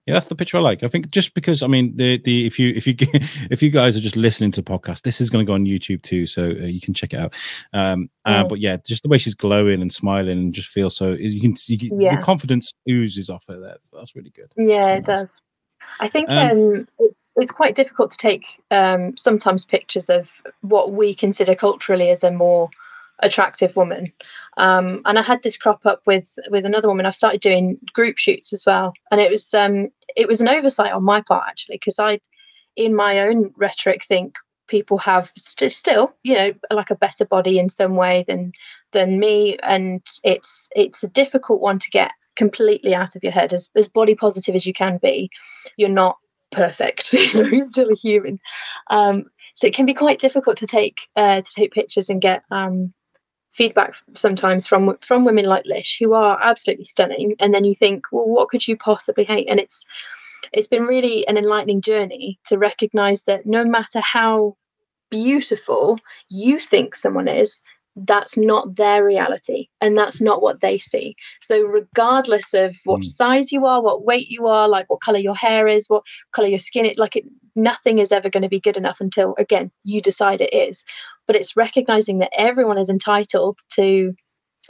[0.06, 0.82] Yeah, that's the picture I like.
[0.82, 2.94] I think just because I mean the the if you if you
[3.50, 5.64] if you guys are just listening to the podcast, this is going to go on
[5.64, 7.34] YouTube too, so uh, you can check it out.
[7.72, 11.12] Um, uh, but yeah, just the way she's glowing and smiling and just feel so
[11.12, 12.16] you can you can, Yeah.
[12.16, 13.76] the confidence oozes off her there.
[13.80, 14.52] So that's really good.
[14.56, 15.06] Yeah, it nice.
[15.06, 15.32] does.
[16.00, 20.30] I think Um, um, it's quite difficult to take um, sometimes pictures of
[20.62, 22.68] what we consider culturally as a more
[23.20, 24.12] attractive woman.
[24.56, 27.06] Um, and I had this crop up with with another woman.
[27.06, 30.92] I started doing group shoots as well, and it was um, it was an oversight
[30.92, 32.20] on my part actually because I,
[32.76, 34.34] in my own rhetoric, think
[34.68, 38.52] people have st- still you know like a better body in some way than
[38.92, 43.52] than me and it's it's a difficult one to get completely out of your head
[43.52, 45.28] as, as body positive as you can be
[45.76, 46.18] you're not
[46.52, 48.38] perfect you know you're still a human
[48.90, 52.42] um, so it can be quite difficult to take uh, to take pictures and get
[52.50, 52.92] um,
[53.58, 57.34] feedback sometimes from from women like Lish who are absolutely stunning.
[57.40, 59.48] And then you think well what could you possibly hate?
[59.50, 59.84] And it's
[60.52, 64.56] it's been really an enlightening journey to recognize that no matter how
[65.10, 65.98] beautiful
[66.28, 67.60] you think someone is
[68.06, 73.06] that's not their reality and that's not what they see so regardless of what Mm.
[73.06, 76.48] size you are what weight you are like what color your hair is what color
[76.48, 77.24] your skin is like it,
[77.56, 80.84] nothing is ever going to be good enough until again you decide it is
[81.26, 84.14] but it's recognizing that everyone is entitled to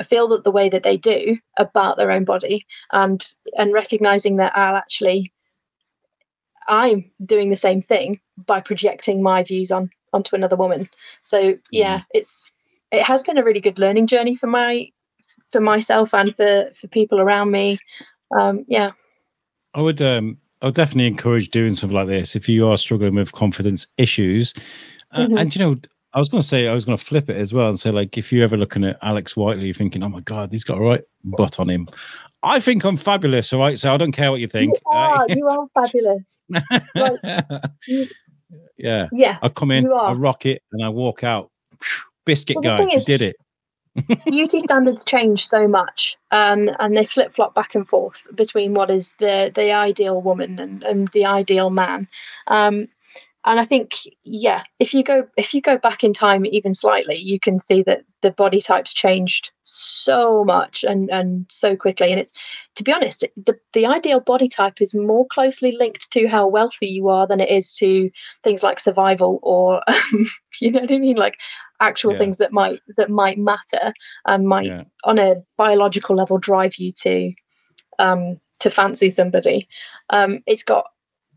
[0.05, 3.27] feel that the way that they do about their own body and
[3.57, 5.33] and recognizing that I'll actually
[6.69, 10.89] I'm doing the same thing by projecting my views on onto another woman.
[11.23, 12.53] So yeah, it's
[12.93, 14.89] it has been a really good learning journey for my
[15.51, 17.79] for myself and for for people around me.
[18.39, 18.93] Um, yeah,
[19.75, 23.15] I would um I would definitely encourage doing something like this if you are struggling
[23.15, 24.53] with confidence issues.
[25.13, 25.41] Uh, Mhm.
[25.41, 25.77] And you know,
[26.15, 27.91] I was going to say I was going to flip it as well and say
[27.91, 30.79] like if you're ever looking at Alex Whiteley, you're thinking, oh my god, he's got
[30.79, 31.87] a right butt on him.
[32.43, 33.79] I think I'm fabulous, all right.
[33.79, 34.73] So I don't care what you think.
[34.75, 36.47] you are you are fabulous.
[37.87, 38.07] you-
[38.79, 41.51] yeah, Yeah, I come in, I rock it, and I walk out.
[42.29, 43.37] Biscuit Well, guy, is- did it.
[44.27, 48.91] beauty standards change so much um, and they flip flop back and forth between what
[48.91, 52.07] is the the ideal woman and, and the ideal man
[52.47, 52.87] um,
[53.45, 57.17] and i think yeah if you go if you go back in time even slightly
[57.17, 62.21] you can see that the body types changed so much and and so quickly and
[62.21, 62.33] it's
[62.75, 66.87] to be honest the, the ideal body type is more closely linked to how wealthy
[66.89, 68.11] you are than it is to
[68.43, 70.27] things like survival or um,
[70.61, 71.37] you know what i mean like
[71.81, 72.19] actual Yeah.
[72.19, 73.93] things that might that might matter
[74.27, 74.85] and might Yeah.
[75.05, 77.33] on a biological level drive you to
[78.01, 79.69] um to fancy somebody
[80.11, 80.87] um it's got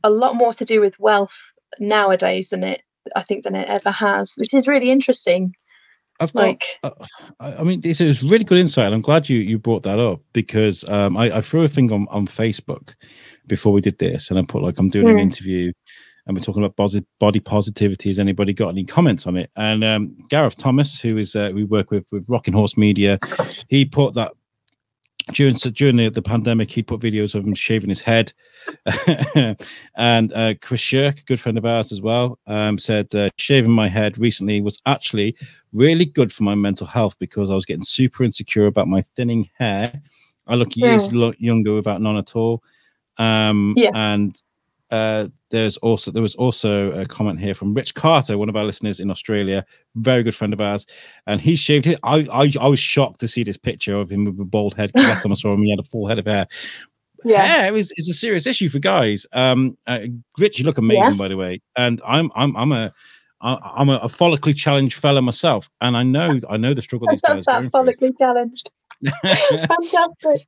[0.03, 2.81] a lot more to do with wealth nowadays than it
[3.15, 5.53] i think than it ever has which is really interesting
[6.19, 6.91] I've got like Uh,
[7.39, 8.93] I mean, this is really good insight.
[8.93, 12.07] I'm glad you you brought that up because um, I, I threw a thing on,
[12.11, 12.93] on Facebook
[13.47, 15.21] before we did this, and I put like I'm doing an Mm.
[15.21, 15.71] interview,
[16.27, 16.75] and we're talking about
[17.19, 18.09] body positivity.
[18.09, 19.49] Has anybody got any comments on it?
[19.55, 23.19] And um, Gareth Thomas, who is uh, we work with with Rocking Horse Media,
[23.67, 24.33] he put that
[25.33, 28.33] during so during the, the pandemic, he put videos of him shaving his head,
[29.95, 33.71] and uh, Chris Shirk, a good friend of ours as well, um, said uh, shaving
[33.71, 35.35] my head recently was actually
[35.73, 39.49] really good for my mental health because I was getting super insecure about my thinning
[39.57, 40.01] hair.
[40.47, 41.13] I look years Mm.
[41.13, 42.63] lo- younger without none at all.
[43.17, 43.91] Um, Yeah.
[43.93, 44.35] and
[44.91, 48.63] uh, there's also there was also a comment here from Rich Carter, one of our
[48.63, 49.65] listeners in Australia,
[49.95, 50.85] very good friend of ours,
[51.27, 51.99] and he shaved it.
[52.03, 54.91] I, I I was shocked to see this picture of him with a bald head.
[54.93, 56.47] last time I saw him, he had a full head of hair.
[57.23, 59.25] yeah Hair is, is a serious issue for guys.
[59.31, 60.01] Um, uh,
[60.37, 62.93] Rich, you look amazing, by the way, and I'm I'm I'm a
[63.41, 67.21] I'm a, a follically challenged fella myself, and I know I know the struggle these
[67.21, 68.09] guys are that going through.
[68.11, 68.71] follically challenged
[69.03, 70.47] fantastic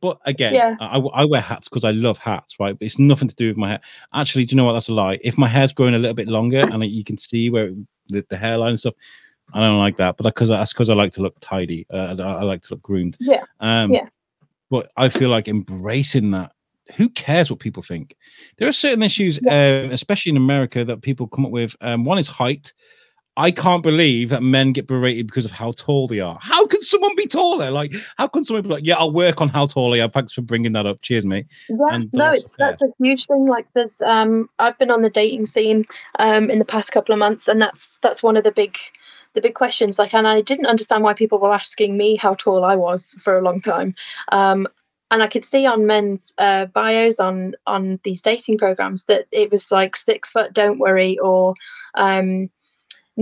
[0.00, 0.76] But again, Yeah.
[0.80, 2.78] I, I wear hats because I love hats, right?
[2.78, 3.80] But it's nothing to do with my hair.
[4.14, 4.72] Actually, do you know what?
[4.72, 5.18] That's a lie.
[5.22, 7.70] If my hair's growing a little bit longer and you can see where
[8.08, 8.94] the, the hairline and stuff,
[9.52, 10.16] I don't like that.
[10.16, 11.86] But because that's because I like to look tidy.
[11.92, 13.16] Uh, I, I like to look groomed.
[13.20, 13.44] Yeah.
[13.60, 14.08] Um, Yeah.
[14.70, 16.52] But I feel like embracing that.
[16.96, 18.16] Who cares what people think?
[18.56, 21.76] There are certain issues, um, especially in America, that people come up with.
[21.80, 22.72] Um, one is height.
[23.40, 26.38] I can't believe that men get berated because of how tall they are.
[26.42, 27.70] How can someone be taller?
[27.70, 30.10] Like, how can someone be like, yeah, I'll work on how tall I am.
[30.10, 31.00] Thanks for bringing that up.
[31.00, 31.46] Cheers, mate.
[31.68, 33.46] Yeah, And no, it's that's a huge thing.
[33.48, 35.86] Like, there's um, I've been on the dating scene
[36.18, 38.76] um in the past couple of months, and that's that's one of the big
[39.34, 39.98] the big questions.
[39.98, 43.38] Like, and I didn't understand why people were asking me how tall I was for
[43.38, 43.94] a long time.
[44.32, 44.68] Um,
[45.10, 49.50] and I could see on men's uh, bios on on these dating programs that it
[49.50, 51.54] was like six foot, don't worry, or
[51.94, 52.50] um,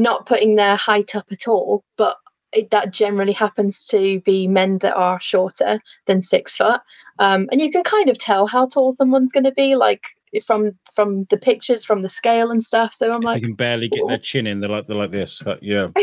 [0.03, 1.85] not putting their height up at all.
[1.97, 2.17] But
[2.53, 6.81] it, that generally happens to be men that are shorter than six foot,
[7.19, 10.03] um, and you can kind of tell how tall someone's going to be, like
[10.45, 12.95] from from the pictures, from the scale and stuff.
[12.95, 14.61] So I'm If like, they can barely get their chin in.
[14.61, 15.43] They're like they're like this.
[15.43, 15.89] Uh, yeah.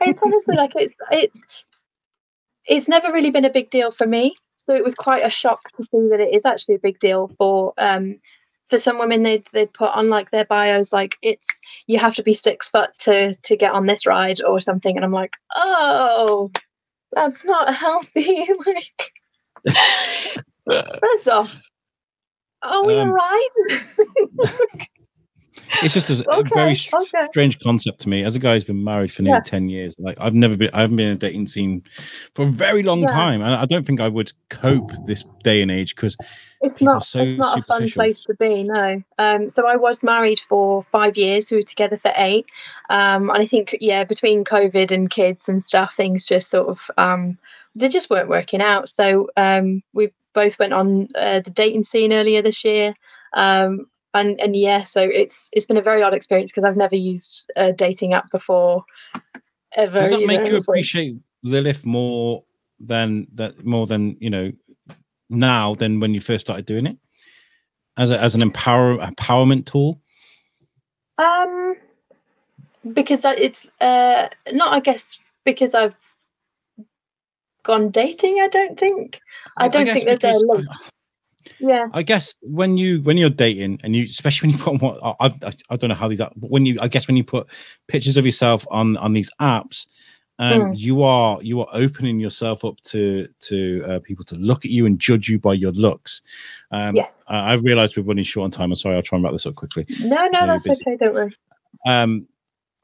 [0.00, 1.30] it's honestly like it's it
[2.66, 4.34] it's never really been a big deal for me
[4.66, 7.30] so it was quite a shock to see that it is actually a big deal
[7.38, 8.16] for um
[8.70, 12.22] for some women they they put on like their bios like it's you have to
[12.22, 16.50] be six foot to to get on this ride or something and i'm like oh
[17.12, 19.12] that's not healthy like
[21.00, 21.56] first off
[22.62, 23.50] are we Um, alright
[25.82, 27.26] It's just a, okay very okay.
[27.30, 28.24] strange concept to me.
[28.24, 29.42] As a guy who's been married for nearly Yeah.
[29.42, 31.82] ten years, like I've never been, I haven't been in a dating scene
[32.34, 33.08] for a very long Yeah.
[33.12, 36.16] time, and I don't think I would cope this day and age because
[36.60, 39.02] it's not so it's not a fun place to be no.
[39.18, 41.50] Um so i was married for five years.
[41.50, 42.46] We were together for eight.
[42.88, 46.90] Um and i think yeah between covid and kids and stuff things just sort of
[46.96, 47.36] um
[47.74, 48.88] they just weren't working out.
[48.88, 52.94] So um we both went on uh, the dating scene earlier this year.
[53.34, 56.96] Um and and yeah so it's it's been a very odd experience because i've never
[56.96, 58.84] used a dating app before
[59.76, 62.44] ever does that make know, you appreciate Lilith more
[62.80, 64.52] than that more than you know
[65.28, 66.96] now than when you first started doing it
[67.96, 70.00] as a, as an empower empowerment tool?
[71.18, 71.76] Um,
[72.92, 75.94] because it's uh not I guess because I've
[77.62, 78.40] gone dating.
[78.40, 79.20] I don't think.
[79.56, 80.68] I don't guess think there's a because- link.
[81.58, 81.88] Yeah.
[81.92, 85.26] I guess when you when you're dating and you especially when you put what I,
[85.46, 87.46] I I don't know how these are but when you I guess when you put
[87.88, 89.86] pictures of yourself on on these apps
[90.40, 90.72] um Mm.
[90.78, 94.84] you are you are opening yourself up to to uh, people to look at you
[94.86, 96.22] and judge you by your looks
[96.72, 97.22] um Yes.
[97.28, 99.46] I, I've realized we're running short on time I'm sorry I'll try and wrap this
[99.46, 100.82] up quickly No, no, that's busy.
[100.88, 100.96] okay.
[100.96, 101.36] Don't worry.
[101.86, 102.26] um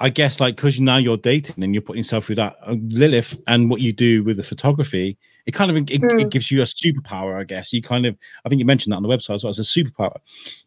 [0.03, 3.39] I guess like because now you're dating and you're putting yourself through that uh, Lilith
[3.47, 6.31] and what you do with the photography, it kind of it, it Mm.
[6.31, 7.39] gives you a superpower.
[7.39, 9.51] I guess you kind of I think you mentioned that on the website as well
[9.51, 10.17] as a superpower.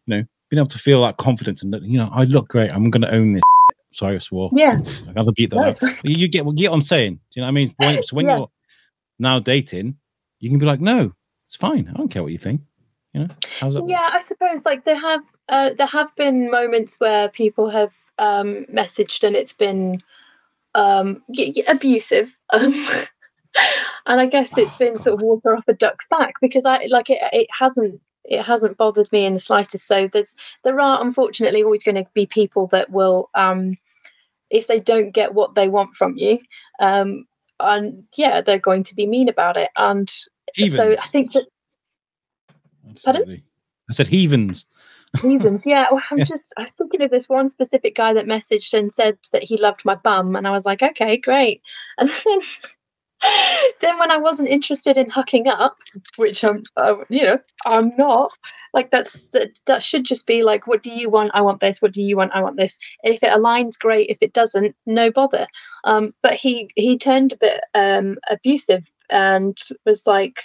[0.06, 2.70] You know, being able to feel that confidence and that you know I look great.
[2.70, 3.42] I'm going to own this.
[3.92, 4.50] Sorry, I swore.
[4.52, 4.80] Yeah.
[5.08, 5.68] I got to beat that No, out.
[5.70, 5.96] it's fine.
[6.04, 7.14] You, you get you get what I'm saying.
[7.14, 7.74] Do you know what I mean?
[7.76, 8.36] When, so when Yeah.
[8.38, 8.50] you're
[9.18, 9.96] now dating,
[10.40, 11.12] you can be like, no,
[11.46, 11.88] it's fine.
[11.88, 12.60] I don't care what you think.
[13.12, 13.28] You know?
[13.86, 18.64] Yeah, I suppose like there have uh, there have been moments where people have um,
[18.72, 20.02] messaged and it's been
[20.74, 22.34] um, y- y- abusive.
[22.52, 22.72] Um,
[24.06, 26.86] and I guess it's Oh, been sort of water off a duck's back because I
[26.86, 27.18] like it.
[27.32, 29.86] It hasn't it hasn't bothered me in the slightest.
[29.86, 33.76] So there's there are unfortunately always going to be people that will um,
[34.50, 36.38] if they don't get what they want from you,
[36.80, 37.26] um,
[37.60, 39.70] and yeah, they're going to be mean about it.
[39.76, 41.46] And so I think that
[43.02, 43.42] Pardon?
[43.88, 44.66] I said heathens.
[45.22, 45.86] Reasons, yeah.
[45.90, 46.24] Well, I'm Yeah.
[46.24, 49.56] just I was thinking of this one specific guy that messaged and said that he
[49.56, 51.62] loved my bum, and I was like, okay, great.
[51.98, 52.40] And then,
[53.80, 55.78] then when I wasn't interested in hooking up,
[56.16, 58.32] which I'm, uh, you know, I'm not.
[58.74, 61.30] Like that's that, that should just be like, what do you want?
[61.32, 61.80] I want this.
[61.80, 62.32] What do you want?
[62.34, 62.76] I want this.
[63.04, 64.10] And if it aligns, great.
[64.10, 65.46] If it doesn't, no bother.
[65.84, 69.56] Um, but he he turned a bit um abusive and
[69.86, 70.42] was like,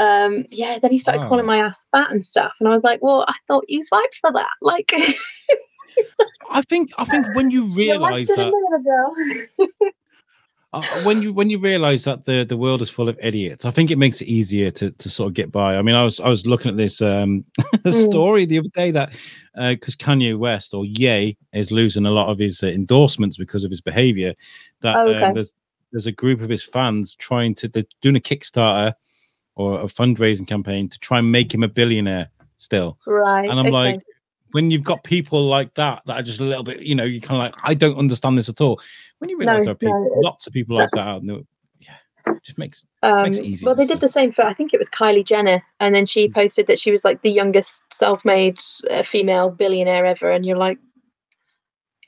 [0.00, 0.78] um, yeah.
[0.78, 1.28] Then he started Wow.
[1.28, 4.16] calling my ass fat and stuff, and I was like, well, I thought you swiped
[4.16, 4.50] for that.
[4.62, 4.92] Like,
[6.50, 9.70] I think I think when you you realize liked it a that
[10.72, 13.70] uh, when you when you realize that the the world is full of idiots, I
[13.70, 15.76] think it makes it easier to to sort of get by.
[15.76, 17.44] I mean, I was I was looking at this um
[17.84, 17.92] Mm.
[18.08, 19.12] story the other day that
[19.54, 23.70] because Kanye West or Ye is losing a lot of his uh, endorsements because of
[23.70, 24.34] his behavior.
[24.80, 25.52] That Oh, um, there's
[25.92, 28.94] there's a group of his fans trying to they're doing a Kickstarter
[29.60, 32.98] or a fundraising campaign to try and make him a billionaire still.
[33.06, 33.48] right.
[33.48, 33.70] And I'm okay.
[33.70, 34.02] like,
[34.52, 37.20] when you've got people like that that are just a little bit, you know, you
[37.20, 38.80] kind of like, I don't understand this at all.
[39.18, 41.40] When you realize No, there are people, no, lots of people like that, out there,
[41.78, 41.96] yeah,
[42.26, 44.72] it just makes Um, makes it easier well, they did the same for I think
[44.72, 46.34] it was Kylie Jenner, and then she Mm.
[46.34, 48.58] posted that she was like the youngest self-made
[48.90, 50.78] uh, female billionaire ever, and you're like,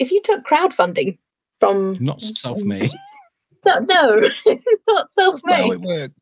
[0.01, 1.19] if you took crowdfunding
[1.61, 2.91] from not self-made.
[3.67, 6.15] no, no not not how self-made, it works.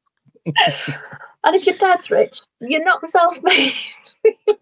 [1.45, 3.73] and if your dad's rich, you're not self-made.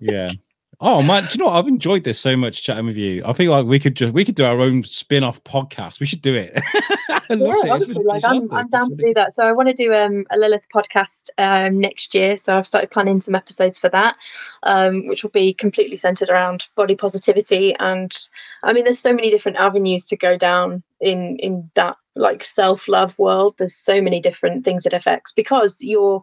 [0.01, 0.33] Yeah.
[0.81, 1.55] Oh man, do you know what?
[1.55, 3.24] I've enjoyed this so much chatting with you.
[3.24, 5.99] I feel like we could just we could do our own spin-off podcast.
[5.99, 6.53] We should do it.
[7.31, 9.33] yeah, honestly, like I'm, I'm down to do that.
[9.33, 12.37] So I want to do um, a Lilith podcast um, next year.
[12.37, 14.14] So I've started planning some episodes for that,
[14.62, 17.74] um, which will be completely centered around body positivity.
[17.81, 18.16] And
[18.62, 23.18] I mean, there's so many different avenues to go down in in that like self-love
[23.18, 23.57] world.
[23.59, 26.22] There's so many different things it affects because your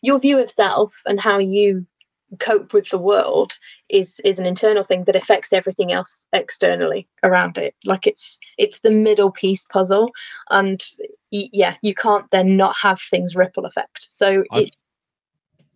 [0.00, 1.86] your view of self and how you
[2.38, 3.58] cope with the world
[3.88, 8.80] is is an internal thing that affects everything else externally around it like it's it's
[8.80, 10.10] the middle piece puzzle
[10.50, 10.84] and
[11.32, 14.76] y- yeah you can't then not have things ripple effect so I, it,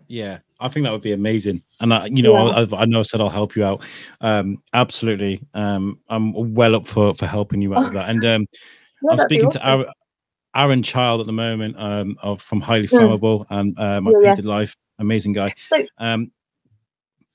[0.06, 2.66] yeah i think that would be amazing and I, you know yeah.
[2.72, 3.84] I, I, know i said i'll help you out
[4.20, 7.84] um absolutely um i'm well up for for helping you out oh.
[7.84, 8.46] with that and um
[9.02, 9.60] yeah, i'm speaking awesome.
[9.60, 9.86] to Aaron,
[10.54, 12.94] Aaron Child at the moment um of from highly hmm.
[12.94, 13.58] flammable mm.
[13.58, 16.30] and uh, my yeah, painted life amazing guy so, um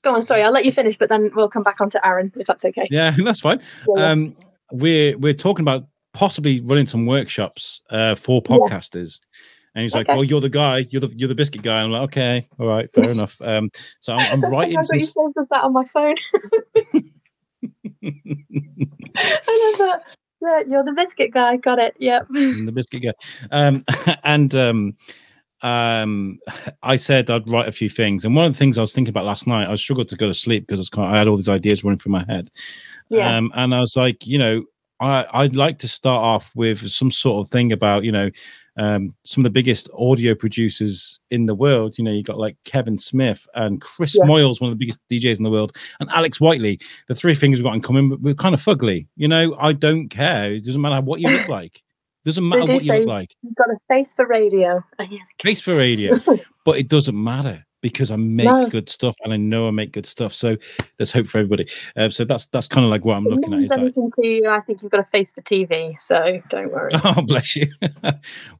[0.02, 2.32] Go on, sorry, I'll let you finish, but then we'll come back on to Aaron
[2.36, 2.88] if that's okay.
[2.90, 3.60] Yeah, that's fine.
[3.96, 4.36] Yeah, um,
[4.72, 9.20] we're we're talking about possibly running some workshops uh, for podcasters.
[9.74, 10.86] And he's like, "Well, you're the guy.
[10.90, 13.70] You're the you're the biscuit guy." I'm like, "Okay, all right, fair enough." Um,
[14.00, 14.82] so I'm, I'm writing.
[14.82, 14.98] Some...
[14.98, 16.16] You saved that on my phone.
[18.02, 20.02] I love that.
[20.42, 21.56] Yeah, you're the biscuit guy.
[21.56, 21.94] Got it.
[21.98, 22.28] Yep.
[22.30, 23.12] the biscuit guy.
[23.52, 23.84] Um,
[24.24, 24.94] and um,
[25.62, 26.38] um,
[26.82, 29.10] I said I'd write a few things, and one of the things I was thinking
[29.10, 31.18] about last night, I struggled to go to sleep because I, was kind of, I
[31.18, 32.50] had all these ideas running through my head.
[33.08, 33.36] Yeah.
[33.36, 34.64] Um, and I was like, you know,
[35.00, 38.30] I, I'd like to start off with some sort of thing about, you know,
[38.76, 41.96] um, some of the biggest audio producers in the world.
[41.98, 44.26] You know, you got like Kevin Smith and Chris yeah.
[44.26, 46.80] Moyles, one of the biggest DJs in the world, and Alex Whiteley.
[47.08, 49.06] The three things we've got in common, but we're kind of fugly.
[49.16, 50.52] You know, I don't care.
[50.52, 51.82] It doesn't matter what you look like.
[52.24, 53.36] Doesn't matter what you look like.
[53.42, 54.84] You've got a face for radio.
[55.42, 56.18] Face for radio,
[56.64, 58.68] but it doesn't matter because I make no.
[58.68, 60.34] good stuff and I know I make good stuff.
[60.34, 60.56] So
[60.98, 61.66] there's hope for everybody.
[61.96, 63.60] Uh, so that's that's kind of like what I'm it looking at.
[63.60, 65.98] Is anything to you, I think you've got a face for TV.
[65.98, 66.92] So don't worry.
[67.02, 67.66] Oh, bless you.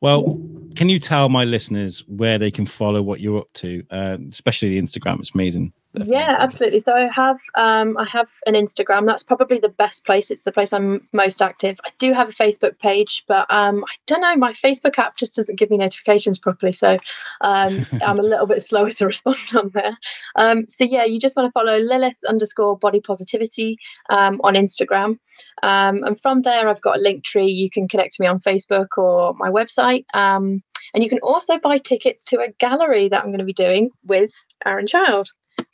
[0.00, 0.40] well,
[0.74, 4.70] can you tell my listeners where they can follow what you're up to, uh, especially
[4.70, 5.20] the Instagram?
[5.20, 5.72] It's amazing.
[5.92, 6.14] Definitely.
[6.14, 6.78] Yeah, absolutely.
[6.78, 9.06] So I have um, I have an Instagram.
[9.06, 10.30] That's probably the best place.
[10.30, 11.80] It's the place I'm most active.
[11.84, 14.36] I do have a Facebook page, but um, I don't know.
[14.36, 16.96] My Facebook app just doesn't give me notifications properly, so
[17.40, 19.98] um, I'm a little bit slower to respond on there.
[20.36, 23.76] Um, so yeah, you just want to follow Lilith underscore Body Positivity
[24.10, 25.18] um, on Instagram,
[25.64, 27.50] um, and from there I've got a link tree.
[27.50, 30.62] You can connect to me on Facebook or my website, Um
[30.92, 33.90] and you can also buy tickets to a gallery that I'm going to be doing
[34.04, 34.32] with
[34.66, 35.30] Aaron Child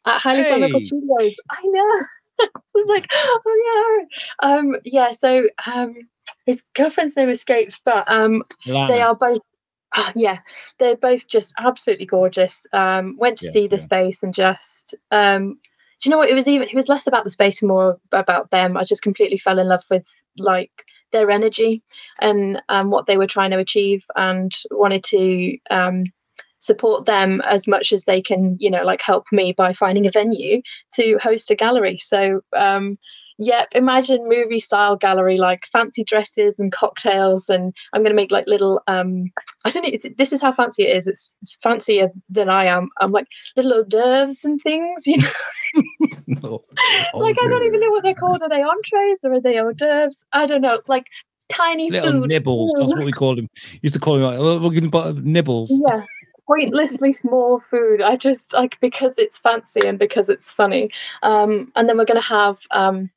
[0.06, 0.78] at Highly hey.
[0.78, 1.34] Studios.
[1.50, 2.06] I know.
[2.66, 4.06] so it's like, oh
[4.40, 4.48] yeah.
[4.48, 5.94] Um, yeah, so um,
[6.44, 9.42] his girlfriend's name escapes, but um, they are both
[9.98, 10.40] Oh, yeah,
[10.78, 12.66] they're both just absolutely gorgeous.
[12.72, 13.82] Um, went to yes, see the yeah.
[13.82, 15.58] space and just, um,
[16.00, 16.28] do you know what?
[16.28, 18.76] It was even, it was less about the space and more about them.
[18.76, 20.70] I just completely fell in love with like
[21.12, 21.82] their energy
[22.20, 26.04] and um, what they were trying to achieve and wanted to um,
[26.66, 30.10] support them as much as they can, you know, like help me by finding a
[30.10, 30.60] venue
[30.94, 31.98] to host a gallery.
[31.98, 32.98] So, um,
[33.38, 37.48] yep, imagine movie style gallery, like fancy dresses and cocktails.
[37.48, 39.30] And I'm going to make like little, um,
[39.64, 41.06] I don't know, this is how fancy it is.
[41.06, 42.88] It's, it's fancier than I am.
[43.00, 45.28] I'm like little hors d'oeuvres and things, you know.
[47.14, 48.42] like I don't even know what they're called.
[48.42, 50.24] Are they entrees or are they hors d'oeuvres?
[50.32, 50.80] I don't know.
[50.88, 51.06] Like
[51.48, 52.28] tiny little food.
[52.28, 52.74] nibbles.
[52.78, 53.48] That's what we called them.
[53.82, 55.70] Used to call them like, oh, we're nibbles.
[55.86, 56.02] Yeah,
[56.46, 58.00] pointlessly small food.
[58.00, 60.90] I just like because it's fancy and because it's funny.
[61.22, 63.10] Um, and then we're going to have um,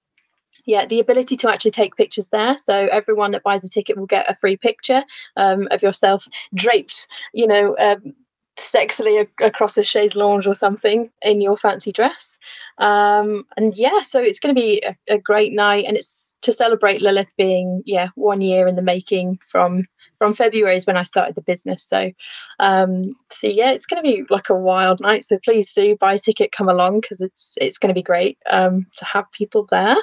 [0.65, 4.05] yeah the ability to actually take pictures there so everyone that buys a ticket will
[4.05, 5.03] get a free picture
[5.37, 8.13] um, of yourself draped you know um,
[8.57, 12.37] sexily a- across a chaise lounge or something in your fancy dress
[12.77, 16.51] um, and yeah so it's going to be a, a, great night and it's to
[16.51, 19.85] celebrate lilith being yeah one year in the making from
[20.19, 21.83] from February is when I started the business.
[21.83, 22.11] So,
[22.59, 25.25] um, so yeah, it's going to be like a wild night.
[25.25, 28.37] So please do buy a ticket, come along because it's it's going to be great
[28.51, 29.97] um, to have people there.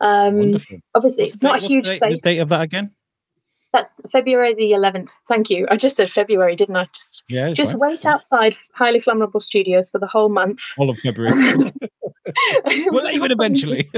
[0.00, 0.78] Um, Wonderful.
[0.94, 2.12] Obviously, what's it's not date, a huge the date, space.
[2.14, 2.92] The date of that again?
[3.72, 5.10] That's February the 11th.
[5.28, 5.66] Thank you.
[5.70, 6.86] I just said February, didn't I?
[6.92, 7.92] Just yeah, just right.
[7.92, 10.60] wait outside Highly Flammable Studios for the whole month.
[10.76, 11.32] All of February.
[12.64, 13.90] we'll it eventually.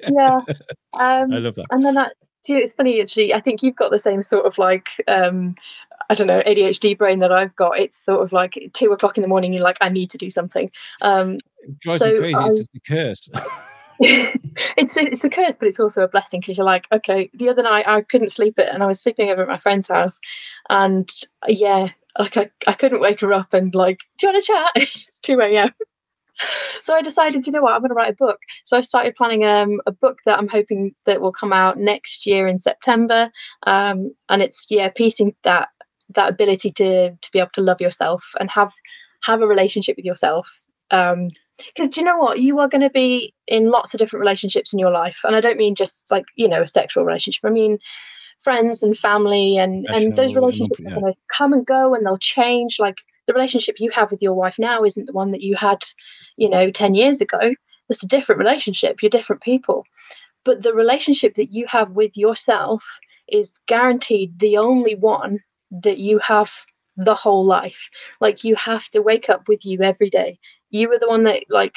[0.00, 0.40] yeah.
[0.96, 1.66] Um, I love that.
[1.72, 2.12] And then that
[2.48, 3.34] you know, it's funny actually.
[3.34, 5.54] I think you've got the same sort of like um,
[6.10, 7.78] I don't know ADHD brain that I've got.
[7.78, 9.52] It's sort of like two o'clock in the morning.
[9.52, 10.70] You're like, I need to do something.
[11.00, 12.34] Um, it drives so me crazy.
[12.34, 13.28] I, it's just a curse.
[14.00, 17.30] it's a, it's a curse, but it's also a blessing because you're like, okay.
[17.32, 19.88] The other night I couldn't sleep it, and I was sleeping over at my friend's
[19.88, 20.20] house,
[20.68, 21.08] and
[21.46, 24.70] yeah, like I, I couldn't wake her up and like, do you want to chat?
[24.76, 25.70] it's two a.m.
[26.82, 28.40] so I decided, you know what, I'm going to write a book.
[28.64, 32.26] So I started planning um, a book that I'm hoping that will come out next
[32.26, 33.30] year in September.
[33.66, 35.68] Um, and it's yeah, piecing that
[36.10, 38.72] that ability to to be able to love yourself and have
[39.22, 40.62] have a relationship with yourself.
[40.90, 44.20] Um, because do you know what you are going to be in lots of different
[44.20, 47.44] relationships in your life and i don't mean just like you know a sexual relationship
[47.44, 47.78] i mean
[48.38, 52.18] friends and family and and those relationships are going to come and go and they'll
[52.18, 55.56] change like the relationship you have with your wife now isn't the one that you
[55.56, 55.78] had
[56.36, 57.54] you know 10 years ago.
[57.88, 59.02] It's a different relationship.
[59.02, 59.84] You're different people.
[60.44, 62.84] But the relationship that you have with yourself
[63.28, 65.40] is guaranteed the only one
[65.70, 66.52] that you have
[66.96, 67.88] the whole life.
[68.20, 70.38] Like you have to wake up with you every day.
[70.70, 71.76] You are the one that like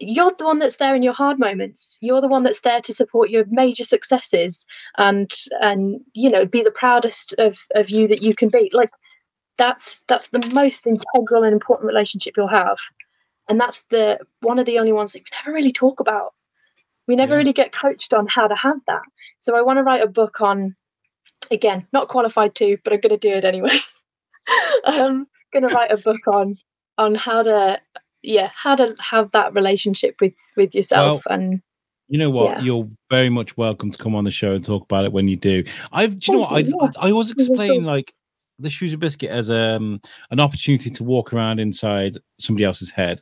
[0.00, 1.98] you're the one that's there in your hard moments.
[2.00, 4.64] You're the one that's there to support your major successes
[4.96, 8.70] and and you know be the proudest of of you that you can be.
[8.72, 8.90] Like
[9.56, 12.78] that's that's the most integral and important relationship you'll have
[13.48, 16.32] and that's the one of the only ones that we never really talk about
[17.06, 17.38] we never yeah.
[17.38, 19.02] really get coached on how to have that
[19.38, 20.74] so i want to write a book on
[21.50, 23.78] again not qualified to but i'm going to do it anyway
[24.84, 26.56] i'm going to write a book on
[26.98, 27.78] on how to
[28.22, 31.62] yeah how to have that relationship with with yourself well, and
[32.08, 32.58] you know what?
[32.58, 32.64] Yeah.
[32.64, 35.36] You're very much welcome to come on the show and talk about it when you
[35.36, 35.64] do.
[35.90, 36.96] I've, do you know what?
[36.98, 38.12] I, I always explain like
[38.58, 40.00] the Shrewsbury Biscuit as um
[40.30, 43.20] an opportunity to walk around inside somebody else's head.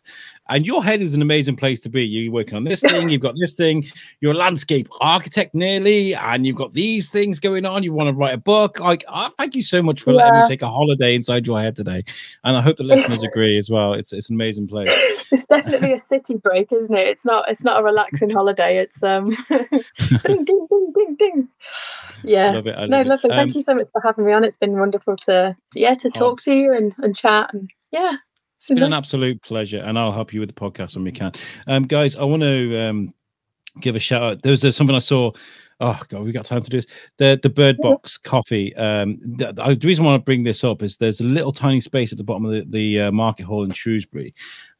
[0.53, 2.05] And your head is an amazing place to be.
[2.05, 3.85] You're working on this thing, you've got this thing,
[4.21, 7.83] you're a landscape architect nearly, and you've got these things going on.
[7.83, 8.79] You want to write a book.
[8.79, 10.19] Like, oh, thank you so much for yeah.
[10.19, 12.05] letting me take a holiday inside your head today.
[12.45, 13.95] And I hope the listeners agree as well.
[13.95, 14.91] It's it's an amazing place.
[15.33, 17.09] It's definitely a city break, isn't it?
[17.09, 18.77] It's not it's not a relaxing holiday.
[18.77, 21.49] It's um ding ding ding ding ding.
[22.23, 22.53] Yeah.
[22.53, 23.31] Love it, love no, lovely.
[23.31, 24.45] Um, thank you so much for having me on.
[24.45, 26.11] It's been wonderful to yeah, to oh.
[26.11, 28.19] talk to you and, and chat and yeah.
[28.63, 31.33] It's been an absolute pleasure, and I'll help you with the podcast when we can.
[31.67, 33.13] Um, guys, I want to um,
[33.81, 34.43] give a shout out.
[34.43, 35.33] There was uh, something I saw.
[35.81, 36.87] Oh god, we got time to do this.
[37.19, 38.73] The the Bird Box coffee.
[38.77, 41.81] Um, the, the, reason I want to bring this up is there's a little tiny
[41.81, 44.33] space at the bottom of the, the uh, market hall in Shrewsbury,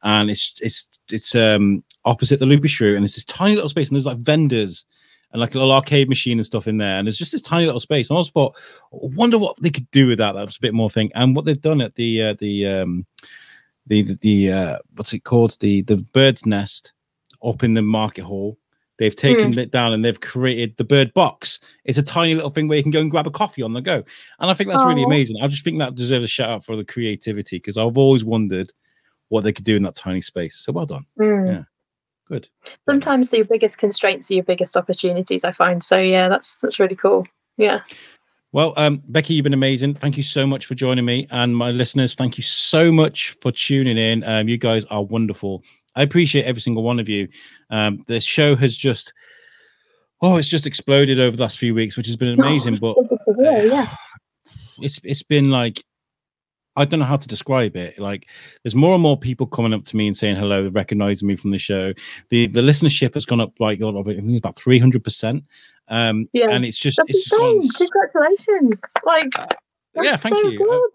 [0.03, 3.89] and it's it's it's um opposite the Loopy Shrew, and it's this tiny little space,
[3.89, 4.85] and there's like vendors
[5.33, 6.99] and like a little arcade machine and stuff in there.
[6.99, 8.09] And there's just this tiny little space.
[8.09, 8.55] And I was thought,
[8.93, 10.33] I wonder what they could do with that.
[10.33, 11.11] That was a bit more thing.
[11.15, 13.05] And what they've done at the uh, the um
[13.87, 16.93] the the, the uh, what's it called the the bird's nest
[17.43, 18.57] up in the market hall.
[18.99, 19.57] They've taken mm.
[19.57, 21.59] it down and they've created the bird box.
[21.83, 23.81] It's a tiny little thing where you can go and grab a coffee on the
[23.81, 24.03] go.
[24.39, 25.37] And I think that's really amazing.
[25.41, 28.71] I just think that deserves a shout out for the creativity because I've always wondered
[29.29, 30.57] what they could do in that tiny space.
[30.57, 31.05] So well done.
[31.19, 31.47] Mm.
[31.47, 31.63] Yeah.
[32.27, 32.47] Good.
[32.87, 35.83] Sometimes your biggest constraints are your biggest opportunities, I find.
[35.83, 37.27] So yeah, that's that's really cool.
[37.57, 37.81] Yeah.
[38.53, 39.95] Well, um, Becky, you've been amazing.
[39.95, 41.27] Thank you so much for joining me.
[41.31, 44.23] And my listeners, thank you so much for tuning in.
[44.23, 45.63] Um, you guys are wonderful.
[45.95, 47.27] I appreciate every single one of you.
[47.71, 49.11] Um, the show has just,
[50.21, 52.77] oh, it's just exploded over the last few weeks, which has been amazing.
[52.77, 52.95] But
[53.39, 53.87] yeah,
[54.77, 55.83] it's it's been like
[56.75, 57.99] I don't know how to describe it.
[57.99, 58.27] Like,
[58.63, 61.51] there's more and more people coming up to me and saying hello, recognizing me from
[61.51, 61.93] the show.
[62.29, 64.79] The the listenership has gone up like a lot of I think it's about three
[64.79, 65.43] hundred percent.
[65.89, 68.81] Um, yeah, and it's just That's it's just gone, congratulations!
[69.05, 69.33] Like,
[69.95, 70.89] yeah, thank so you.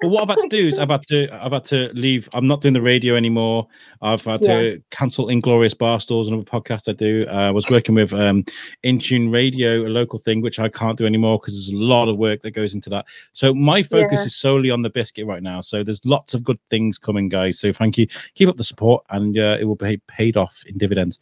[0.00, 2.28] But what I've had to do is I've had to I've had to leave.
[2.32, 3.66] I'm not doing the radio anymore.
[4.00, 4.60] I've had yeah.
[4.60, 7.26] to cancel Inglorious Barstools, another podcast I do.
[7.28, 8.44] Uh, I was working with um,
[8.84, 12.16] Intune Radio, a local thing, which I can't do anymore because there's a lot of
[12.16, 13.06] work that goes into that.
[13.32, 14.26] So my focus yeah.
[14.26, 15.60] is solely on the biscuit right now.
[15.60, 17.58] So there's lots of good things coming, guys.
[17.58, 18.06] So thank you.
[18.34, 21.18] Keep up the support, and uh, it will be paid off in dividends.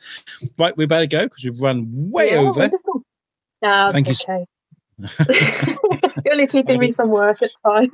[0.59, 2.71] Right, we better go because we've run way yeah, over.
[3.63, 4.15] No, thank you.
[4.29, 4.47] Okay.
[6.25, 7.39] You're only keeping me from work.
[7.41, 7.91] It's fine.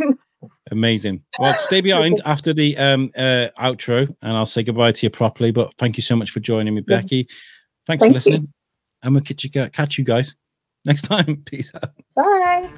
[0.71, 1.23] Amazing.
[1.39, 5.51] Well, stay behind after the um, uh, outro, and I'll say goodbye to you properly.
[5.51, 7.29] But thank you so much for joining me, Becky.
[7.87, 8.49] Thanks Thank for listening, you.
[9.03, 10.37] and we'll catch you, catch you guys
[10.85, 11.43] next time.
[11.45, 11.93] Peace out.
[12.15, 12.71] Bye.